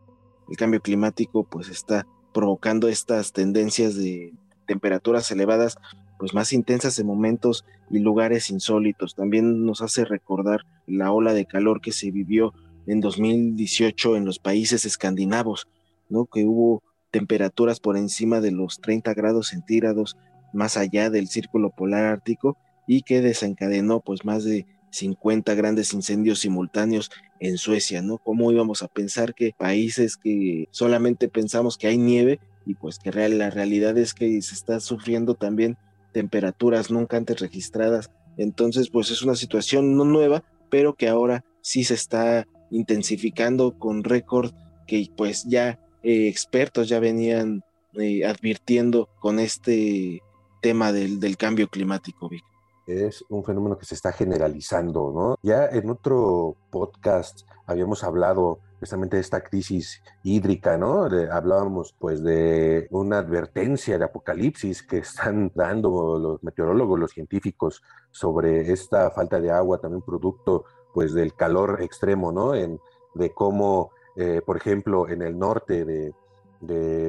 El 0.49 0.57
cambio 0.57 0.81
climático 0.81 1.43
pues 1.43 1.69
está 1.69 2.05
provocando 2.33 2.87
estas 2.87 3.33
tendencias 3.33 3.95
de 3.95 4.33
temperaturas 4.65 5.29
elevadas 5.31 5.77
pues 6.17 6.33
más 6.33 6.53
intensas 6.53 6.99
en 6.99 7.07
momentos 7.07 7.65
y 7.89 7.99
lugares 7.99 8.49
insólitos. 8.51 9.15
También 9.15 9.65
nos 9.65 9.81
hace 9.81 10.05
recordar 10.05 10.61
la 10.85 11.11
ola 11.11 11.33
de 11.33 11.45
calor 11.45 11.81
que 11.81 11.91
se 11.91 12.11
vivió 12.11 12.53
en 12.85 12.99
2018 12.99 14.17
en 14.17 14.25
los 14.25 14.39
países 14.39 14.85
escandinavos, 14.85 15.67
que 16.31 16.45
hubo 16.45 16.83
temperaturas 17.09 17.79
por 17.79 17.97
encima 17.97 18.39
de 18.39 18.51
los 18.51 18.79
30 18.81 19.13
grados 19.13 19.47
centígrados 19.47 20.17
más 20.53 20.77
allá 20.77 21.09
del 21.09 21.27
círculo 21.27 21.71
polar 21.71 22.05
ártico 22.05 22.57
y 22.91 23.03
que 23.03 23.21
desencadenó 23.21 24.01
pues 24.01 24.25
más 24.25 24.43
de 24.43 24.65
50 24.89 25.53
grandes 25.53 25.93
incendios 25.93 26.39
simultáneos 26.39 27.09
en 27.39 27.57
Suecia, 27.57 28.01
¿no? 28.01 28.17
¿Cómo 28.17 28.51
íbamos 28.51 28.83
a 28.83 28.89
pensar 28.89 29.33
que 29.33 29.53
países 29.57 30.17
que 30.17 30.67
solamente 30.71 31.29
pensamos 31.29 31.77
que 31.77 31.87
hay 31.87 31.97
nieve 31.97 32.41
y 32.65 32.75
pues 32.75 32.99
que 32.99 33.09
real, 33.09 33.37
la 33.37 33.49
realidad 33.49 33.97
es 33.97 34.13
que 34.13 34.41
se 34.41 34.53
está 34.53 34.81
sufriendo 34.81 35.35
también 35.35 35.77
temperaturas 36.11 36.91
nunca 36.91 37.15
antes 37.15 37.39
registradas? 37.39 38.11
Entonces 38.35 38.89
pues 38.89 39.09
es 39.09 39.21
una 39.21 39.35
situación 39.35 39.95
no 39.95 40.03
nueva, 40.03 40.43
pero 40.69 40.95
que 40.95 41.07
ahora 41.07 41.45
sí 41.61 41.85
se 41.85 41.93
está 41.93 42.45
intensificando 42.71 43.79
con 43.79 44.03
récord 44.03 44.51
que 44.85 45.07
pues 45.15 45.45
ya 45.45 45.79
eh, 46.03 46.27
expertos 46.27 46.89
ya 46.89 46.99
venían 46.99 47.63
eh, 47.93 48.25
advirtiendo 48.25 49.07
con 49.21 49.39
este 49.39 50.19
tema 50.61 50.91
del, 50.91 51.21
del 51.21 51.37
cambio 51.37 51.69
climático, 51.69 52.27
Es 52.87 53.23
un 53.29 53.43
fenómeno 53.43 53.77
que 53.77 53.85
se 53.85 53.95
está 53.95 54.11
generalizando, 54.11 55.11
¿no? 55.13 55.37
Ya 55.41 55.65
en 55.67 55.89
otro 55.89 56.55
podcast 56.69 57.41
habíamos 57.65 58.03
hablado 58.03 58.59
precisamente 58.79 59.17
de 59.17 59.21
esta 59.21 59.41
crisis 59.41 60.01
hídrica, 60.23 60.75
¿no? 60.75 61.03
hablábamos 61.31 61.95
pues 61.99 62.23
de 62.23 62.87
una 62.89 63.19
advertencia 63.19 63.99
de 63.99 64.05
apocalipsis 64.05 64.81
que 64.81 64.97
están 64.97 65.51
dando 65.55 66.17
los 66.17 66.43
meteorólogos, 66.43 66.99
los 66.99 67.11
científicos 67.11 67.83
sobre 68.09 68.71
esta 68.71 69.11
falta 69.11 69.39
de 69.39 69.51
agua, 69.51 69.79
también 69.79 70.01
producto 70.01 70.65
pues 70.95 71.13
del 71.13 71.35
calor 71.35 71.79
extremo, 71.81 72.31
¿no? 72.31 72.55
En, 72.55 72.79
de 73.13 73.31
cómo 73.31 73.91
eh, 74.15 74.41
por 74.45 74.57
ejemplo, 74.57 75.07
en 75.07 75.21
el 75.21 75.37
norte 75.37 75.85
de, 75.85 76.13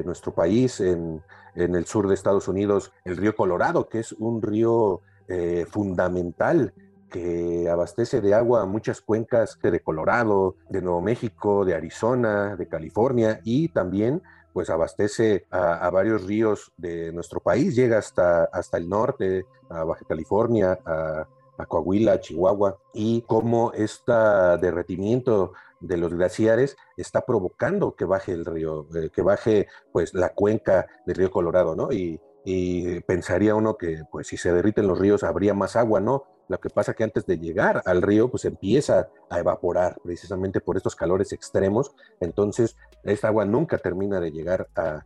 nuestro 0.05 0.33
país, 0.33 0.79
en, 0.79 1.21
el 1.55 1.85
sur 1.85 2.07
de 2.07 2.15
Estados 2.15 2.47
Unidos, 2.47 2.91
el 3.05 3.17
río 3.17 3.35
Colorado, 3.35 3.87
que 3.87 3.99
es 3.99 4.13
un 4.13 4.41
río 4.41 5.01
eh, 5.33 5.65
fundamental 5.65 6.73
que 7.09 7.67
abastece 7.69 8.21
de 8.21 8.33
agua 8.33 8.61
a 8.61 8.65
muchas 8.65 9.01
cuencas 9.01 9.57
de 9.61 9.79
Colorado, 9.79 10.55
de 10.69 10.81
Nuevo 10.81 11.01
México, 11.01 11.65
de 11.65 11.75
Arizona, 11.75 12.55
de 12.55 12.67
California 12.67 13.39
y 13.43 13.69
también 13.69 14.21
pues 14.53 14.69
abastece 14.69 15.47
a, 15.49 15.89
varios 15.89 16.25
ríos 16.25 16.71
de 16.77 17.11
nuestro 17.11 17.39
país, 17.39 17.75
llega 17.75 17.97
hasta, 17.97 18.43
hasta 18.45 18.77
el 18.77 18.87
norte, 18.87 19.45
a 19.69 19.83
Baja 19.83 20.05
California, 20.07 20.79
a, 20.85 21.27
a 21.57 21.65
Coahuila, 21.65 22.19
Chihuahua, 22.19 22.77
y 22.93 23.23
cómo 23.23 23.71
este 23.73 24.13
derretimiento 24.61 25.53
de 25.79 25.97
los 25.97 26.13
glaciares 26.13 26.77
está 26.97 27.21
provocando 27.21 27.95
que 27.95 28.05
baje 28.05 28.31
el 28.31 28.45
río, 28.45 28.87
eh, 28.95 29.09
que 29.09 29.21
baje 29.21 29.67
pues 29.91 30.13
la 30.13 30.29
cuenca 30.29 30.87
del 31.05 31.15
río 31.15 31.31
Colorado, 31.31 31.75
¿no? 31.75 31.91
Y, 32.45 32.99
pensaría 33.01 33.55
uno 33.55 33.77
que 33.77 34.03
pues 34.11 34.27
si 34.27 34.37
se 34.37 34.51
derriten 34.51 34.87
los 34.87 34.99
ríos 34.99 35.23
habría 35.23 35.53
más 35.53 35.75
agua, 35.75 35.99
¿no? 35.99 36.23
Lo 36.49 36.59
que 36.59 36.69
pasa 36.69 36.93
que 36.93 37.03
antes 37.03 37.25
de 37.25 37.37
llegar 37.37 37.81
al 37.85 38.01
río 38.01 38.29
pues 38.29 38.45
empieza 38.45 39.09
a 39.29 39.39
evaporar 39.39 39.97
precisamente 40.03 40.59
por 40.59 40.77
estos 40.77 40.95
calores 40.95 41.31
extremos, 41.31 41.95
entonces 42.19 42.75
esta 43.03 43.29
agua 43.29 43.45
nunca 43.45 43.77
termina 43.77 44.19
de 44.19 44.31
llegar 44.31 44.67
a, 44.75 45.05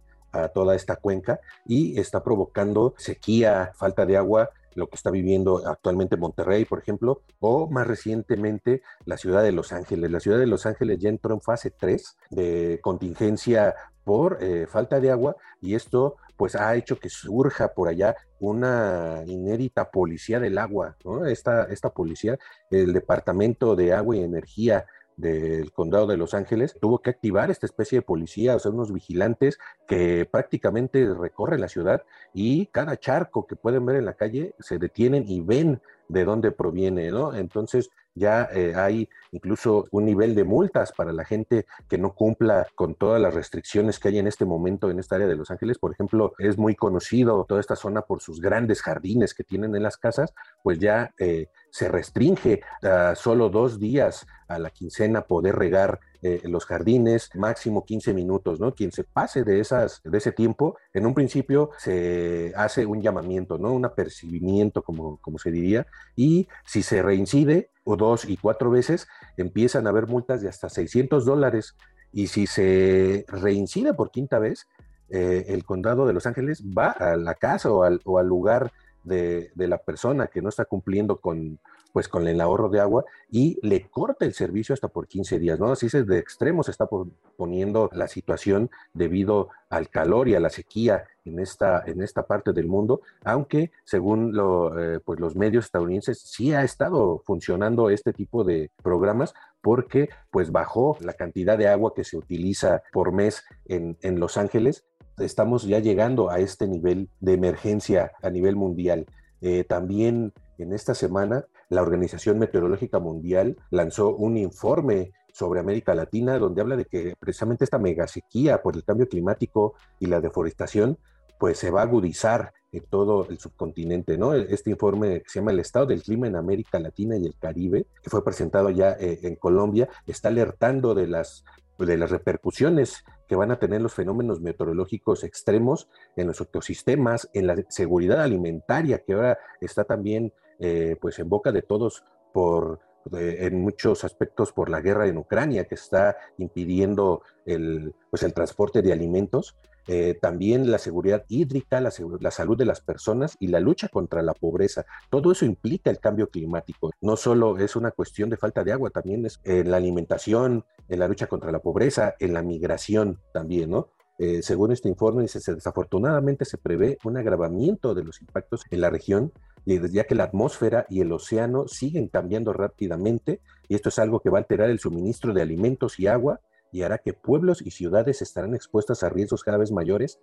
toda 0.53 0.75
esta 0.75 0.98
cuenca 0.98 1.39
y 1.65 2.00
está 2.00 2.24
provocando 2.24 2.94
sequía, 2.98 3.72
falta 3.74 4.06
de 4.06 4.17
agua 4.17 4.51
lo 4.75 4.88
que 4.88 4.96
está 4.96 5.10
viviendo 5.10 5.63
actualmente 5.65 6.15
Monterrey, 6.15 6.63
por 6.63 6.77
ejemplo, 6.77 7.24
o 7.39 7.67
más 7.67 7.88
recientemente 7.88 8.84
la 9.06 9.17
ciudad 9.17 9.41
de 9.41 9.51
Los 9.51 9.74
Ángeles. 9.74 10.12
La 10.12 10.20
ciudad 10.20 10.38
de 10.38 10.46
Los 10.46 10.67
Ángeles 10.67 11.00
ya 11.00 11.10
entró 11.10 11.34
en 11.34 11.41
fase 11.41 11.72
3 11.72 12.17
de 12.29 12.79
contingencia 12.84 13.74
por 14.03 14.38
eh, 14.39 14.67
falta 14.67 15.00
de 15.00 15.10
agua 15.10 15.36
y 15.60 15.74
esto 15.74 16.17
pues 16.38 16.56
ha 16.56 16.75
hecho 16.75 17.00
que 17.00 17.10
surja 17.10 17.74
por 17.74 17.89
allá 17.89 18.15
una 18.39 19.24
inédita 19.25 19.89
policía 19.89 20.39
del 20.39 20.58
agua, 20.58 20.96
¿no? 21.03 21.25
Esta, 21.25 21.63
esta 21.65 21.89
policía, 21.89 22.38
el 22.70 22.94
Departamento 22.94 23.75
de 23.75 23.94
Agua 23.94 24.15
y 24.15 24.24
Energía 24.24 24.86
del 25.17 25.72
condado 25.72 26.06
de 26.06 26.15
Los 26.15 26.36
Ángeles 26.36 26.77
tuvo 26.79 27.00
que 27.00 27.10
activar 27.10 27.50
esta 27.50 27.65
especie 27.65 27.98
de 27.98 28.03
policía, 28.03 28.56
o 28.56 28.60
sea, 28.60 28.72
unos 28.72 28.94
vigilantes 28.94 29.58
que 29.88 30.25
prácticamente 30.32 31.12
recorren 31.12 31.60
la 31.60 31.70
ciudad 31.70 32.03
y 32.36 32.67
cada 32.67 32.98
charco 32.98 33.48
que 33.48 33.56
pueden 33.56 33.86
ver 33.86 33.96
en 33.96 34.06
la 34.06 34.13
calle 34.13 34.53
se 34.60 34.77
detienen 34.77 35.27
y 35.27 35.41
ven 35.41 35.82
de 36.08 36.24
dónde 36.24 36.51
proviene, 36.51 37.10
¿no? 37.10 37.34
Entonces 37.34 37.89
ya 38.17 38.50
eh, 38.53 38.74
hay 38.75 39.09
incluso 39.31 39.86
un 39.91 40.05
nivel 40.05 40.36
de 40.36 40.43
multas 40.43 40.91
para 40.91 41.13
la 41.13 41.25
gente 41.25 41.65
que 41.88 41.97
no 41.97 42.13
cumpla 42.13 42.67
con 42.75 42.95
todas 42.95 43.21
las 43.21 43.33
restricciones 43.33 44.00
que 44.00 44.09
hay 44.09 44.19
en 44.19 44.27
este 44.27 44.45
momento 44.45 44.89
en 44.89 45.00
esta 45.00 45.15
área 45.15 45.27
de 45.27 45.36
Los 45.36 45.51
Ángeles. 45.51 45.77
Por 45.77 45.91
ejemplo, 45.91 46.33
es 46.39 46.57
muy 46.57 46.75
conocido 46.75 47.45
toda 47.47 47.59
esta 47.59 47.75
zona 47.75 48.01
por 48.01 48.21
sus 48.21 48.41
grandes 48.41 48.81
jardines 48.81 49.33
que 49.33 49.43
tienen 49.43 49.75
en 49.75 49.83
las 49.83 49.97
casas, 49.97 50.33
pues 50.63 50.79
ya 50.79 51.13
eh, 51.19 51.47
se 51.69 51.89
restringe 51.89 52.62
a 52.81 53.15
solo 53.15 53.50
dos 53.50 53.79
días 53.79 54.25
a 54.47 54.59
la 54.59 54.69
quincena 54.69 55.21
poder 55.21 55.55
regar 55.55 56.00
eh, 56.36 56.41
los 56.43 56.65
jardines, 56.65 57.29
máximo 57.36 57.86
15 57.86 58.13
minutos, 58.13 58.60
¿no? 58.60 58.74
Quien 58.74 58.91
se 58.91 59.03
pase 59.03 59.43
de, 59.43 59.60
esas, 59.60 60.01
de 60.03 60.17
ese 60.17 60.31
tiempo, 60.31 60.77
en 60.93 61.05
un 61.05 61.13
principio 61.13 61.69
se 61.77 62.53
hace 62.55 62.86
un 62.86 63.01
llamamiento, 63.01 63.57
¿no? 63.57 63.72
Un 63.72 63.86
apercibimiento, 63.86 64.81
como, 64.81 65.17
como 65.17 65.38
se 65.38 65.51
diría, 65.51 65.88
y 66.15 66.48
si 66.65 66.84
se 66.84 67.01
reincide 67.01 67.72
o 67.84 67.96
dos 67.96 68.25
y 68.25 68.36
cuatro 68.38 68.69
veces, 68.69 69.07
empiezan 69.38 69.88
a 69.88 69.91
haber 69.91 70.07
multas 70.07 70.41
de 70.41 70.50
hasta 70.50 70.69
600 70.69 71.25
dólares, 71.25 71.75
y 72.12 72.27
si 72.27 72.48
se 72.48 73.25
reincide 73.27 73.93
por 73.93 74.12
quinta 74.12 74.39
vez, 74.39 74.67
eh, 75.10 75.46
el 75.50 75.63
condado 75.63 76.05
de 76.05 76.13
Los 76.13 76.25
Ángeles 76.25 76.63
va 76.63 76.91
a 76.91 77.15
la 77.15 77.36
casa 77.36 77.72
o 77.72 77.84
al, 77.84 78.01
o 78.03 78.19
al 78.19 78.27
lugar 78.27 78.74
de, 79.03 79.51
de, 79.55 79.67
la 79.67 79.77
persona 79.77 80.27
que 80.27 80.41
no 80.41 80.50
está 80.50 80.65
cumpliendo 80.65 81.22
con, 81.22 81.60
pues 81.94 82.08
con 82.08 82.27
el 82.27 82.41
ahorro 82.41 82.70
de 82.70 82.79
agua 82.79 83.06
y 83.29 83.60
le 83.62 83.88
corta 83.89 84.25
el 84.25 84.34
servicio 84.34 84.74
hasta 84.74 84.88
por 84.88 85.08
15 85.08 85.39
días, 85.39 85.60
¿no? 85.60 85.72
Así 85.72 85.88
es 85.88 86.06
de 86.06 86.17
extremo 86.17 86.63
se 86.63 86.72
está 86.72 86.88
poniendo 87.36 87.89
la 87.94 88.08
situación 88.08 88.70
debido 88.94 89.50
al 89.70 89.89
calor 89.89 90.27
y 90.27 90.36
a 90.36 90.39
la 90.39 90.50
sequía 90.50 91.06
en 91.25 91.39
esta, 91.39 91.84
en 91.86 92.01
esta 92.01 92.25
parte 92.25 92.53
del 92.53 92.67
mundo, 92.67 93.01
aunque 93.24 93.72
según 93.84 94.34
eh, 94.77 95.00
pues 95.03 95.20
los 95.20 95.36
medios 95.36 95.65
estadounidenses 95.65 96.20
sí 96.20 96.53
ha 96.53 96.63
estado 96.63 97.22
funcionando 97.25 97.89
este 97.89 98.13
tipo 98.13 98.44
de 98.44 98.72
programas 98.82 99.34
porque 99.62 100.10
pues 100.32 100.51
bajó 100.51 100.98
la 101.01 101.13
cantidad 101.13 101.58
de 101.58 101.67
agua 101.67 101.94
que 101.96 102.03
se 102.03 102.17
utiliza 102.17 102.84
por 102.94 103.12
mes 103.12 103.44
en, 103.65 103.98
en 104.01 104.20
Los 104.20 104.38
Ángeles. 104.38 104.86
Estamos 105.17 105.63
ya 105.63 105.79
llegando 105.79 106.29
a 106.29 106.39
este 106.39 106.67
nivel 106.67 107.10
de 107.20 107.34
emergencia 107.34 108.12
a 108.22 108.29
nivel 108.29 108.56
mundial. 108.56 109.08
Eh, 109.41 109.63
también 109.63 110.34
en 110.58 110.74
esta 110.74 110.96
semana 110.96 111.46
la 111.69 111.81
Organización 111.81 112.39
Meteorológica 112.39 113.00
Mundial 113.00 113.57
lanzó 113.69 114.15
un 114.15 114.38
informe 114.38 115.12
sobre 115.33 115.59
América 115.59 115.93
Latina 115.93 116.39
donde 116.39 116.62
habla 116.62 116.75
de 116.75 116.86
que 116.86 117.13
precisamente 117.19 117.63
esta 117.63 117.77
mega 117.77 118.07
sequía 118.07 118.62
por 118.62 118.75
el 118.75 118.83
cambio 118.83 119.07
climático 119.07 119.75
y 120.00 120.07
la 120.07 120.21
deforestación 120.21 120.97
pues 121.39 121.59
se 121.59 121.69
va 121.69 121.81
a 121.81 121.83
agudizar 121.83 122.53
en 122.71 122.83
todo 122.86 123.27
el 123.29 123.39
subcontinente, 123.39 124.17
¿no? 124.17 124.33
Este 124.33 124.71
informe 124.71 125.24
se 125.27 125.39
llama 125.39 125.51
El 125.51 125.59
estado 125.59 125.86
del 125.86 126.01
clima 126.01 126.27
en 126.27 126.36
América 126.36 126.79
Latina 126.79 127.15
y 127.15 127.25
el 127.25 127.38
Caribe, 127.38 127.86
que 128.01 128.09
fue 128.09 128.24
presentado 128.24 128.69
ya 128.71 128.91
eh, 128.93 129.19
en 129.24 129.36
Colombia, 129.36 129.88
está 130.05 130.29
alertando 130.29 130.93
de 130.95 131.07
las 131.07 131.45
de 131.86 131.95
las 131.95 132.09
repercusiones 132.09 133.03
que 133.27 133.36
van 133.36 133.51
a 133.51 133.59
tener 133.59 133.81
los 133.81 133.93
fenómenos 133.93 134.41
meteorológicos 134.41 135.24
extremos 135.24 135.88
en 136.15 136.25
los 136.25 136.41
ecosistemas, 136.41 137.29
en 137.33 137.45
la 137.45 137.55
seguridad 137.69 138.21
alimentaria, 138.21 139.03
que 139.03 139.13
ahora 139.13 139.38
está 139.62 139.83
también 139.83 140.33
eh, 140.60 140.96
pues 141.00 141.20
en 141.20 141.30
boca 141.30 141.52
de 141.52 141.62
todos 141.62 142.04
por 142.34 142.80
en 143.14 143.62
muchos 143.62 144.04
aspectos 144.04 144.52
por 144.52 144.70
la 144.70 144.82
guerra 144.82 145.08
en 145.08 145.18
Ucrania 145.18 145.64
que 145.64 145.76
está 145.76 146.18
impidiendo 146.38 147.22
el, 147.46 147.94
pues 148.10 148.22
el 148.24 148.34
transporte 148.34 148.82
de 148.82 148.92
alimentos, 148.92 149.56
eh, 149.90 150.18
también 150.22 150.70
la 150.70 150.80
seguridad 150.80 151.24
hídrica, 151.30 151.80
la, 151.80 151.92
salud 151.92 152.58
de 152.58 152.66
las 152.66 152.82
personas 152.82 153.38
y 153.40 153.48
la 153.48 153.62
lucha 153.62 153.88
contra 153.88 154.22
la 154.22 154.34
pobreza. 154.34 154.86
Todo 155.10 155.32
eso 155.32 155.46
implica 155.46 155.90
el 155.90 156.00
cambio 156.00 156.30
climático. 156.30 156.92
No 157.00 157.16
solo 157.16 157.58
es 157.58 157.78
una 157.78 157.92
cuestión 157.92 158.30
de 158.30 158.36
falta 158.36 158.66
de 158.66 158.74
agua, 158.74 158.90
también 158.90 159.26
es 159.26 159.40
en 159.46 159.72
la 159.72 159.78
alimentación, 159.78 160.66
en 160.90 161.00
la 161.00 161.08
lucha 161.08 161.28
contra 161.28 161.54
la 161.54 161.60
pobreza, 161.60 162.16
en 162.20 162.34
la 162.34 162.42
migración 162.42 163.22
también, 163.34 163.70
¿no? 163.70 163.90
Eh, 164.20 164.42
según 164.42 164.72
este 164.72 164.90
informe, 164.90 165.22
dice, 165.22 165.40
desafortunadamente 165.54 166.44
se 166.44 166.58
prevé 166.58 166.98
un 167.06 167.18
agravamiento 167.18 167.94
de 167.94 168.04
los 168.04 168.20
impactos 168.20 168.64
en 168.72 168.82
la 168.82 168.90
región 168.90 169.32
ya 169.67 170.06
que 170.06 170.15
la 170.15 170.23
atmósfera 170.23 170.86
y 170.89 171.01
el 171.01 171.12
océano 171.12 171.67
siguen 171.67 172.08
cambiando 172.08 172.53
rápidamente 172.53 173.41
y 173.67 173.75
esto 173.75 173.89
es 173.89 173.99
algo 173.99 174.21
que 174.21 174.30
va 174.30 174.38
a 174.38 174.41
alterar 174.41 174.69
el 174.69 174.80
suministro 174.80 175.34
de 175.34 175.41
alimentos 175.41 175.99
y 175.99 176.08
agua 176.08 176.39
y 176.71 176.84
hará 176.84 176.99
que 176.99 177.13
pueblos 177.13 177.62
y 177.62 177.71
ciudades 177.71 178.21
estarán 178.21 178.56
expuestas 178.56 179.03
a 179.03 179.10
riesgos 179.10 179.43
cada 179.43 179.58
vez 179.58 179.71
mayores 179.71 180.19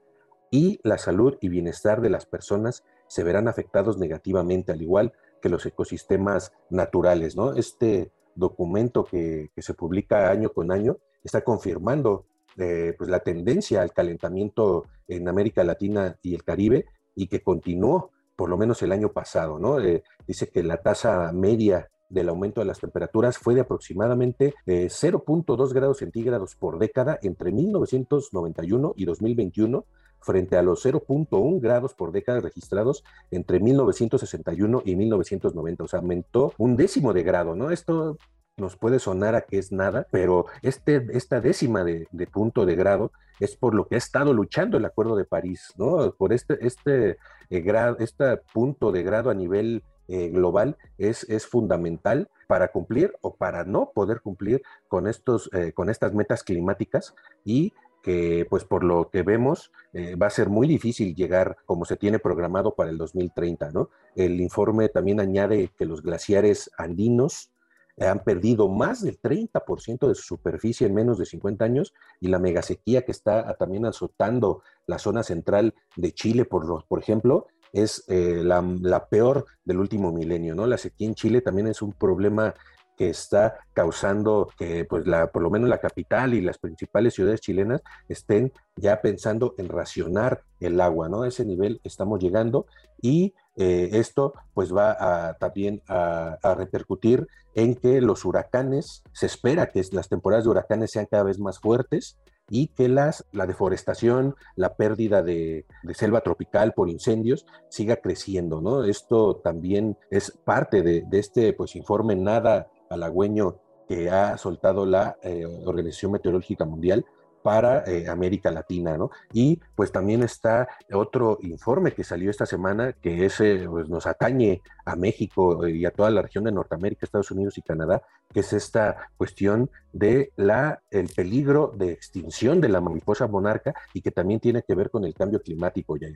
y 0.50 0.80
la 0.82 0.96
salud 0.96 1.36
y 1.40 1.48
bienestar 1.48 2.00
de 2.00 2.10
las 2.10 2.24
personas 2.26 2.84
se 3.06 3.22
verán 3.22 3.48
afectados 3.48 3.98
negativamente, 3.98 4.72
al 4.72 4.80
igual 4.80 5.12
que 5.42 5.48
los 5.48 5.66
ecosistemas 5.66 6.52
naturales. 6.70 7.36
¿no? 7.36 7.54
Este 7.54 8.12
documento 8.34 9.04
que, 9.04 9.50
se 9.56 9.74
publica 9.74 10.30
año 10.30 10.50
con 10.52 10.72
año 10.72 10.98
está 11.22 11.42
confirmando 11.42 12.24
eh, 12.56 12.94
pues 12.96 13.10
la 13.10 13.20
tendencia 13.20 13.82
al 13.82 13.92
calentamiento 13.92 14.84
en 15.08 15.28
América 15.28 15.64
Latina 15.64 16.16
y 16.22 16.34
el 16.34 16.44
Caribe 16.44 16.86
y 17.14 17.26
que 17.26 17.42
continuó 17.42 18.12
por 18.36 18.48
lo 18.48 18.56
menos 18.56 18.82
el 18.82 18.92
año 18.92 19.12
pasado, 19.12 19.58
¿no? 19.58 19.80
Eh, 19.80 20.02
dice 20.26 20.48
que 20.48 20.62
la 20.62 20.78
tasa 20.78 21.32
media 21.32 21.88
del 22.08 22.28
aumento 22.28 22.60
de 22.60 22.66
las 22.66 22.80
temperaturas 22.80 23.38
fue 23.38 23.54
de 23.54 23.62
aproximadamente 23.62 24.54
0.2 24.66 25.70
eh, 25.70 25.74
grados 25.74 25.98
centígrados 25.98 26.54
por 26.54 26.78
década 26.78 27.18
entre 27.22 27.52
1991 27.52 28.94
y 28.96 29.04
2021, 29.04 29.84
frente 30.20 30.56
a 30.56 30.62
los 30.62 30.84
0.1 30.84 31.60
grados 31.60 31.94
por 31.94 32.12
década 32.12 32.40
registrados 32.40 33.04
entre 33.30 33.60
1961 33.60 34.82
y 34.84 34.96
1990. 34.96 35.84
O 35.84 35.88
sea, 35.88 36.00
aumentó 36.00 36.52
un 36.58 36.76
décimo 36.76 37.12
de 37.12 37.22
grado, 37.22 37.54
¿no? 37.54 37.70
Esto 37.70 38.16
nos 38.56 38.76
puede 38.76 38.98
sonar 38.98 39.34
a 39.34 39.42
que 39.42 39.58
es 39.58 39.72
nada, 39.72 40.06
pero 40.10 40.46
este, 40.62 41.06
esta 41.12 41.40
décima 41.40 41.84
de, 41.84 42.06
punto 42.32 42.66
de 42.66 42.76
grado 42.76 43.12
es 43.40 43.56
por 43.56 43.74
lo 43.74 43.86
que 43.86 43.96
ha 43.96 43.98
estado 43.98 44.32
luchando 44.32 44.78
el 44.78 44.84
Acuerdo 44.84 45.16
de 45.16 45.24
París, 45.24 45.72
¿no? 45.76 46.12
Por 46.12 46.32
este, 46.32 46.64
este, 46.64 47.18
eh, 47.50 47.60
grado, 47.60 47.96
este 47.98 48.36
punto 48.52 48.92
de 48.92 49.02
grado 49.02 49.30
a 49.30 49.34
nivel 49.34 49.82
eh, 50.06 50.28
global 50.28 50.76
es, 50.98 51.28
es 51.28 51.46
fundamental 51.46 52.28
para 52.46 52.68
cumplir 52.68 53.14
o 53.22 53.34
para 53.34 53.64
no 53.64 53.90
poder 53.92 54.20
cumplir 54.20 54.62
con, 54.86 55.08
estos, 55.08 55.50
eh, 55.52 55.72
con 55.72 55.90
estas 55.90 56.14
metas 56.14 56.44
climáticas 56.44 57.14
y 57.44 57.72
que 58.02 58.46
pues 58.50 58.64
por 58.64 58.84
lo 58.84 59.08
que 59.08 59.22
vemos 59.22 59.72
va 60.20 60.26
a 60.26 60.30
ser 60.30 60.50
muy 60.50 60.68
difícil 60.68 61.14
llegar 61.14 61.56
como 61.64 61.86
se 61.86 61.96
tiene 61.96 62.18
programado 62.18 62.74
para 62.74 62.90
el 62.90 62.98
2030, 62.98 63.70
¿no? 63.70 63.88
El 64.14 64.42
informe 64.42 64.90
también 64.90 65.20
añade 65.20 65.70
que 65.78 65.86
los 65.86 66.02
glaciares 66.02 66.70
andinos 66.76 67.53
han 67.98 68.24
perdido 68.24 68.68
más 68.68 69.02
del 69.02 69.20
30% 69.20 70.08
de 70.08 70.14
su 70.14 70.22
superficie 70.22 70.86
en 70.86 70.94
menos 70.94 71.18
de 71.18 71.26
50 71.26 71.64
años 71.64 71.94
y 72.20 72.28
la 72.28 72.38
megasequía 72.38 73.02
que 73.02 73.12
está 73.12 73.54
también 73.54 73.86
azotando 73.86 74.62
la 74.86 74.98
zona 74.98 75.22
central 75.22 75.74
de 75.96 76.12
Chile, 76.12 76.44
por, 76.44 76.84
por 76.86 76.98
ejemplo, 76.98 77.46
es 77.72 78.04
eh, 78.08 78.42
la, 78.44 79.06
peor 79.08 79.46
del 79.64 79.80
último 79.80 80.12
milenio, 80.12 80.54
¿no? 80.54 80.66
La 80.66 80.78
sequía 80.78 81.08
en 81.08 81.14
Chile 81.14 81.40
también 81.40 81.66
es 81.66 81.82
un 81.82 81.92
problema 81.92 82.54
que 82.96 83.10
está 83.10 83.58
causando 83.72 84.48
que 84.56 84.84
pues 84.84 85.06
la, 85.08 85.26
por 85.26 85.42
lo 85.42 85.50
menos 85.50 85.68
la 85.68 85.80
capital 85.80 86.34
y 86.34 86.40
las 86.40 86.58
principales 86.58 87.14
ciudades 87.14 87.40
chilenas 87.40 87.82
estén 88.08 88.52
ya 88.76 89.00
pensando 89.00 89.56
en 89.58 89.68
racionar 89.68 90.44
el 90.60 90.80
agua, 90.80 91.08
¿no? 91.08 91.22
A 91.22 91.28
ese 91.28 91.44
nivel 91.44 91.80
estamos 91.82 92.20
llegando 92.20 92.66
y 93.02 93.34
eh, 93.56 93.90
esto 93.92 94.34
pues 94.52 94.74
va 94.74 95.36
también 95.38 95.82
a, 95.88 96.38
repercutir 96.56 97.26
en 97.54 97.76
que 97.76 98.00
los 98.00 98.24
huracanes, 98.24 99.02
se 99.12 99.26
espera 99.26 99.68
que 99.68 99.82
las 99.92 100.08
temporadas 100.08 100.44
de 100.44 100.50
huracanes 100.50 100.90
sean 100.90 101.06
cada 101.06 101.22
vez 101.22 101.38
más 101.38 101.60
fuertes 101.60 102.16
y 102.50 102.68
que 102.68 102.88
las, 102.88 103.24
la 103.32 103.46
deforestación, 103.46 104.34
la 104.56 104.74
pérdida 104.74 105.22
de, 105.22 105.66
selva 105.94 106.20
tropical 106.20 106.72
por 106.74 106.88
incendios 106.88 107.46
siga 107.68 107.96
creciendo, 107.96 108.60
¿no? 108.60 108.84
Esto 108.84 109.36
también 109.36 109.96
es 110.10 110.30
parte 110.44 110.82
de, 110.82 111.04
este 111.12 111.52
pues, 111.52 111.76
informe 111.76 112.16
nada 112.16 112.68
halagüeño 112.90 113.60
que 113.88 114.10
ha 114.10 114.36
soltado 114.38 114.86
la 114.86 115.16
eh, 115.22 115.44
Organización 115.64 116.12
Meteorológica 116.12 116.64
Mundial 116.64 117.04
para 117.44 117.84
eh, 117.84 118.08
América 118.08 118.50
Latina, 118.50 118.96
¿no? 118.96 119.10
Y 119.30 119.60
pues 119.74 119.92
también 119.92 120.22
está 120.22 120.66
otro 120.90 121.36
informe 121.42 121.92
que 121.92 122.02
salió 122.02 122.30
esta 122.30 122.46
semana 122.46 122.94
que 122.94 123.26
ese 123.26 123.66
pues, 123.68 123.86
nos 123.90 124.06
atañe 124.06 124.62
a 124.86 124.96
México 124.96 125.68
y 125.68 125.84
a 125.84 125.90
toda 125.90 126.10
la 126.10 126.22
región 126.22 126.44
de 126.44 126.52
Norteamérica, 126.52 127.04
Estados 127.04 127.30
Unidos 127.30 127.58
y 127.58 127.60
Canadá, 127.60 128.00
que 128.32 128.40
es 128.40 128.54
esta 128.54 129.10
cuestión 129.18 129.68
de 129.92 130.32
la 130.36 130.80
el 130.90 131.08
peligro 131.08 131.70
de 131.76 131.92
extinción 131.92 132.62
de 132.62 132.70
la 132.70 132.80
mariposa 132.80 133.26
monarca 133.26 133.74
y 133.92 134.00
que 134.00 134.10
también 134.10 134.40
tiene 134.40 134.62
que 134.62 134.74
ver 134.74 134.88
con 134.88 135.04
el 135.04 135.12
cambio 135.12 135.42
climático, 135.42 135.98
ya. 135.98 136.08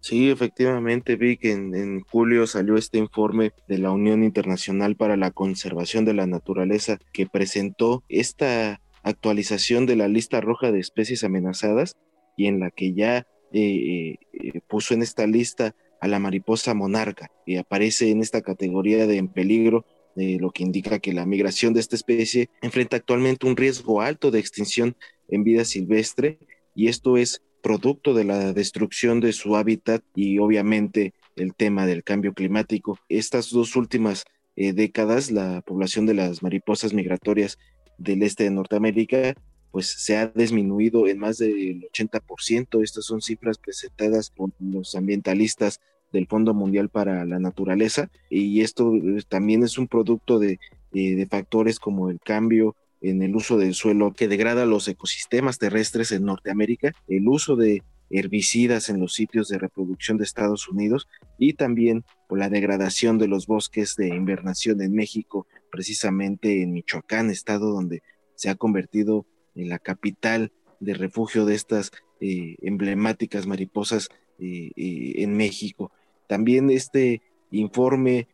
Sí, 0.00 0.30
efectivamente, 0.30 1.14
vi 1.14 1.36
que 1.36 1.52
en, 1.52 2.00
julio 2.00 2.48
salió 2.48 2.76
este 2.76 2.98
informe 2.98 3.52
de 3.68 3.78
la 3.78 3.92
Unión 3.92 4.24
Internacional 4.24 4.96
para 4.96 5.16
la 5.16 5.30
Conservación 5.30 6.04
de 6.04 6.14
la 6.14 6.26
Naturaleza 6.26 6.98
que 7.12 7.26
presentó 7.26 8.02
esta 8.08 8.80
actualización 9.02 9.86
de 9.86 9.96
la 9.96 10.08
lista 10.08 10.40
roja 10.40 10.72
de 10.72 10.80
especies 10.80 11.24
amenazadas 11.24 11.96
y 12.36 12.46
en 12.46 12.60
la 12.60 12.70
que 12.70 12.92
ya 12.92 13.26
eh, 13.52 14.16
eh, 14.32 14.60
puso 14.68 14.94
en 14.94 15.02
esta 15.02 15.26
lista 15.26 15.74
a 16.00 16.08
la 16.08 16.18
mariposa 16.18 16.74
monarca 16.74 17.30
y 17.46 17.56
aparece 17.56 18.10
en 18.10 18.20
esta 18.20 18.40
categoría 18.40 19.06
de 19.06 19.16
en 19.16 19.28
peligro 19.28 19.84
eh, 20.16 20.38
lo 20.40 20.50
que 20.50 20.64
indica 20.64 20.98
que 20.98 21.12
la 21.12 21.26
migración 21.26 21.72
de 21.72 21.80
esta 21.80 21.96
especie 21.96 22.50
enfrenta 22.62 22.96
actualmente 22.96 23.46
un 23.46 23.56
riesgo 23.56 24.00
alto 24.00 24.30
de 24.30 24.40
extinción 24.40 24.96
en 25.28 25.44
vida 25.44 25.64
silvestre 25.64 26.38
y 26.74 26.88
esto 26.88 27.16
es 27.16 27.42
producto 27.62 28.14
de 28.14 28.24
la 28.24 28.52
destrucción 28.52 29.20
de 29.20 29.32
su 29.32 29.56
hábitat 29.56 30.02
y 30.14 30.38
obviamente 30.38 31.14
el 31.36 31.54
tema 31.54 31.86
del 31.86 32.02
cambio 32.02 32.32
climático. 32.32 32.98
Estas 33.08 33.50
dos 33.50 33.76
últimas 33.76 34.24
eh, 34.56 34.72
décadas, 34.72 35.30
la 35.30 35.62
población 35.62 36.06
de 36.06 36.14
las 36.14 36.42
mariposas 36.42 36.92
migratorias 36.92 37.58
del 38.00 38.22
este 38.22 38.44
de 38.44 38.50
Norteamérica 38.50 39.34
pues 39.70 39.86
se 39.86 40.16
ha 40.16 40.26
disminuido 40.26 41.06
en 41.06 41.18
más 41.18 41.38
del 41.38 41.88
80%. 41.92 42.82
Estas 42.82 43.04
son 43.04 43.20
cifras 43.20 43.58
presentadas 43.58 44.30
por 44.30 44.50
los 44.58 44.96
ambientalistas 44.96 45.80
del 46.12 46.26
Fondo 46.26 46.54
Mundial 46.54 46.88
para 46.88 47.24
la 47.24 47.38
Naturaleza 47.38 48.10
y 48.28 48.62
esto 48.62 48.92
eh, 48.96 49.22
también 49.28 49.62
es 49.62 49.78
un 49.78 49.86
producto 49.86 50.42
eh, 50.42 50.58
de 50.90 51.26
factores 51.30 51.78
como 51.78 52.10
el 52.10 52.18
cambio 52.18 52.74
en 53.00 53.22
el 53.22 53.36
uso 53.36 53.56
del 53.56 53.74
suelo 53.74 54.12
que 54.12 54.26
degrada 54.26 54.66
los 54.66 54.88
ecosistemas 54.88 55.58
terrestres 55.58 56.10
en 56.10 56.24
Norteamérica, 56.24 56.92
el 57.06 57.28
uso 57.28 57.54
de 57.54 57.84
herbicidas 58.10 58.88
en 58.90 59.00
los 59.00 59.14
sitios 59.14 59.48
de 59.48 59.58
reproducción 59.58 60.18
de 60.18 60.24
Estados 60.24 60.68
Unidos 60.68 61.08
y 61.38 61.54
también 61.54 62.04
por 62.28 62.38
la 62.38 62.48
degradación 62.48 63.18
de 63.18 63.28
los 63.28 63.46
bosques 63.46 63.94
de 63.96 64.08
invernación 64.08 64.82
en 64.82 64.92
México, 64.92 65.46
precisamente 65.70 66.62
en 66.62 66.72
Michoacán, 66.72 67.30
estado 67.30 67.70
donde 67.70 68.02
se 68.34 68.50
ha 68.50 68.56
convertido 68.56 69.26
en 69.54 69.68
la 69.68 69.78
capital 69.78 70.52
de 70.80 70.94
refugio 70.94 71.44
de 71.44 71.54
estas 71.54 71.92
eh, 72.20 72.56
emblemáticas 72.62 73.46
mariposas 73.46 74.08
eh, 74.38 74.72
eh, 74.76 75.12
en 75.16 75.36
México. 75.36 75.92
También 76.26 76.70
este 76.70 77.22
informe 77.50 78.28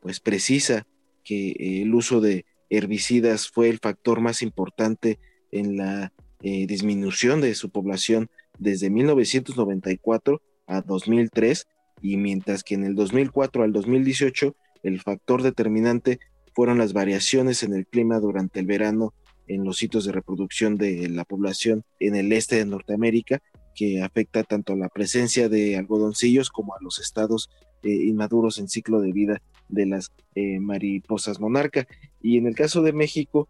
pues 0.00 0.18
precisa 0.20 0.86
que 1.22 1.82
el 1.82 1.94
uso 1.94 2.20
de 2.20 2.46
herbicidas 2.68 3.48
fue 3.48 3.68
el 3.68 3.78
factor 3.78 4.20
más 4.20 4.42
importante 4.42 5.18
en 5.52 5.76
la 5.76 6.12
disminución 6.40 7.40
de 7.40 7.54
su 7.54 7.70
población 7.70 8.28
desde 8.58 8.90
1994 8.90 10.40
a 10.66 10.82
2003 10.82 11.66
y 12.00 12.16
mientras 12.16 12.62
que 12.62 12.74
en 12.74 12.84
el 12.84 12.94
2004 12.94 13.62
al 13.62 13.72
2018 13.72 14.54
el 14.82 15.00
factor 15.00 15.42
determinante 15.42 16.20
fueron 16.54 16.78
las 16.78 16.92
variaciones 16.92 17.62
en 17.62 17.74
el 17.74 17.86
clima 17.86 18.20
durante 18.20 18.60
el 18.60 18.66
verano 18.66 19.14
en 19.46 19.64
los 19.64 19.78
sitios 19.78 20.04
de 20.04 20.12
reproducción 20.12 20.76
de 20.76 21.08
la 21.08 21.24
población 21.24 21.84
en 22.00 22.14
el 22.14 22.32
este 22.32 22.56
de 22.56 22.66
Norteamérica, 22.66 23.42
que 23.74 24.02
afecta 24.02 24.42
tanto 24.42 24.72
a 24.72 24.76
la 24.76 24.88
presencia 24.88 25.48
de 25.48 25.76
algodoncillos 25.76 26.50
como 26.50 26.74
a 26.74 26.78
los 26.80 26.98
estados 26.98 27.48
eh, 27.82 27.90
inmaduros 27.90 28.58
en 28.58 28.68
ciclo 28.68 29.00
de 29.00 29.12
vida 29.12 29.40
de 29.68 29.86
las 29.86 30.12
eh, 30.34 30.58
mariposas 30.58 31.40
monarca. 31.40 31.86
Y 32.20 32.38
en 32.38 32.46
el 32.46 32.54
caso 32.54 32.82
de 32.82 32.92
México, 32.92 33.48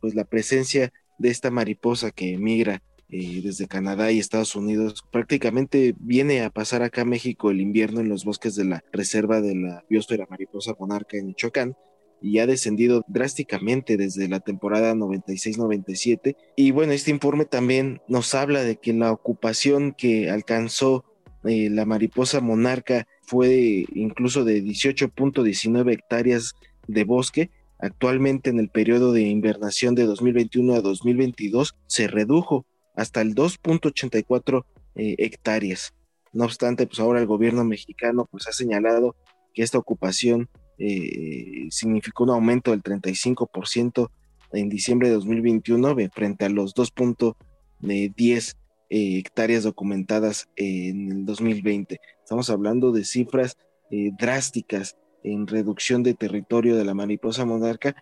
pues 0.00 0.14
la 0.14 0.24
presencia 0.24 0.92
de 1.18 1.30
esta 1.30 1.50
mariposa 1.50 2.10
que 2.10 2.34
emigra 2.34 2.82
desde 3.12 3.68
Canadá 3.68 4.10
y 4.10 4.18
Estados 4.18 4.56
Unidos 4.56 5.04
prácticamente 5.10 5.94
viene 5.98 6.42
a 6.42 6.50
pasar 6.50 6.82
acá 6.82 7.04
México 7.04 7.50
el 7.50 7.60
invierno 7.60 8.00
en 8.00 8.08
los 8.08 8.24
bosques 8.24 8.54
de 8.54 8.64
la 8.64 8.82
reserva 8.90 9.42
de 9.42 9.54
la 9.54 9.84
biosfera 9.90 10.26
mariposa 10.30 10.74
monarca 10.78 11.18
en 11.18 11.26
Michoacán 11.26 11.76
y 12.22 12.38
ha 12.38 12.46
descendido 12.46 13.04
drásticamente 13.08 13.98
desde 13.98 14.28
la 14.28 14.40
temporada 14.40 14.94
96-97. 14.94 16.36
Y 16.56 16.70
bueno, 16.70 16.92
este 16.92 17.10
informe 17.10 17.44
también 17.44 18.00
nos 18.08 18.34
habla 18.34 18.62
de 18.62 18.76
que 18.76 18.94
la 18.94 19.12
ocupación 19.12 19.92
que 19.92 20.30
alcanzó 20.30 21.04
eh, 21.44 21.68
la 21.68 21.84
mariposa 21.84 22.40
monarca 22.40 23.06
fue 23.22 23.84
incluso 23.94 24.44
de 24.44 24.62
18.19 24.62 25.92
hectáreas 25.92 26.54
de 26.86 27.04
bosque. 27.04 27.50
Actualmente 27.78 28.48
en 28.48 28.60
el 28.60 28.68
periodo 28.68 29.12
de 29.12 29.22
invernación 29.22 29.94
de 29.96 30.04
2021 30.04 30.74
a 30.74 30.80
2022 30.80 31.74
se 31.88 32.06
redujo 32.06 32.64
hasta 32.94 33.20
el 33.20 33.34
2.84 33.34 34.64
eh, 34.94 35.14
hectáreas. 35.18 35.94
No 36.32 36.44
obstante, 36.44 36.86
pues 36.86 37.00
ahora 37.00 37.20
el 37.20 37.26
gobierno 37.26 37.64
mexicano 37.64 38.26
pues 38.30 38.48
ha 38.48 38.52
señalado 38.52 39.16
que 39.52 39.62
esta 39.62 39.78
ocupación 39.78 40.48
eh, 40.78 41.68
significó 41.70 42.24
un 42.24 42.30
aumento 42.30 42.70
del 42.70 42.82
35% 42.82 44.10
en 44.52 44.68
diciembre 44.68 45.08
de 45.08 45.14
2021 45.14 45.94
frente 46.12 46.44
a 46.44 46.48
los 46.48 46.74
2.10 46.74 48.56
eh, 48.90 49.18
hectáreas 49.18 49.62
documentadas 49.62 50.48
en 50.56 51.12
el 51.12 51.24
2020. 51.24 52.00
Estamos 52.22 52.50
hablando 52.50 52.92
de 52.92 53.04
cifras 53.04 53.56
eh, 53.90 54.10
drásticas 54.18 54.96
en 55.22 55.46
reducción 55.46 56.02
de 56.02 56.14
territorio 56.14 56.76
de 56.76 56.84
la 56.84 56.94
mariposa 56.94 57.44
monarca 57.44 57.94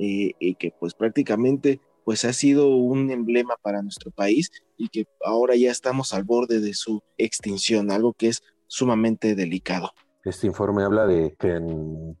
y 0.00 0.54
que 0.54 0.72
pues 0.78 0.94
prácticamente 0.94 1.80
pues 2.08 2.24
ha 2.24 2.32
sido 2.32 2.70
un 2.70 3.10
emblema 3.10 3.56
para 3.60 3.82
nuestro 3.82 4.10
país 4.10 4.50
y 4.78 4.88
que 4.88 5.06
ahora 5.22 5.56
ya 5.56 5.70
estamos 5.70 6.14
al 6.14 6.24
borde 6.24 6.58
de 6.58 6.72
su 6.72 7.02
extinción, 7.18 7.90
algo 7.90 8.14
que 8.14 8.28
es 8.28 8.42
sumamente 8.66 9.34
delicado. 9.34 9.90
Este 10.24 10.46
informe 10.46 10.84
habla 10.84 11.06
de 11.06 11.36
que 11.38 11.50
en, 11.50 12.16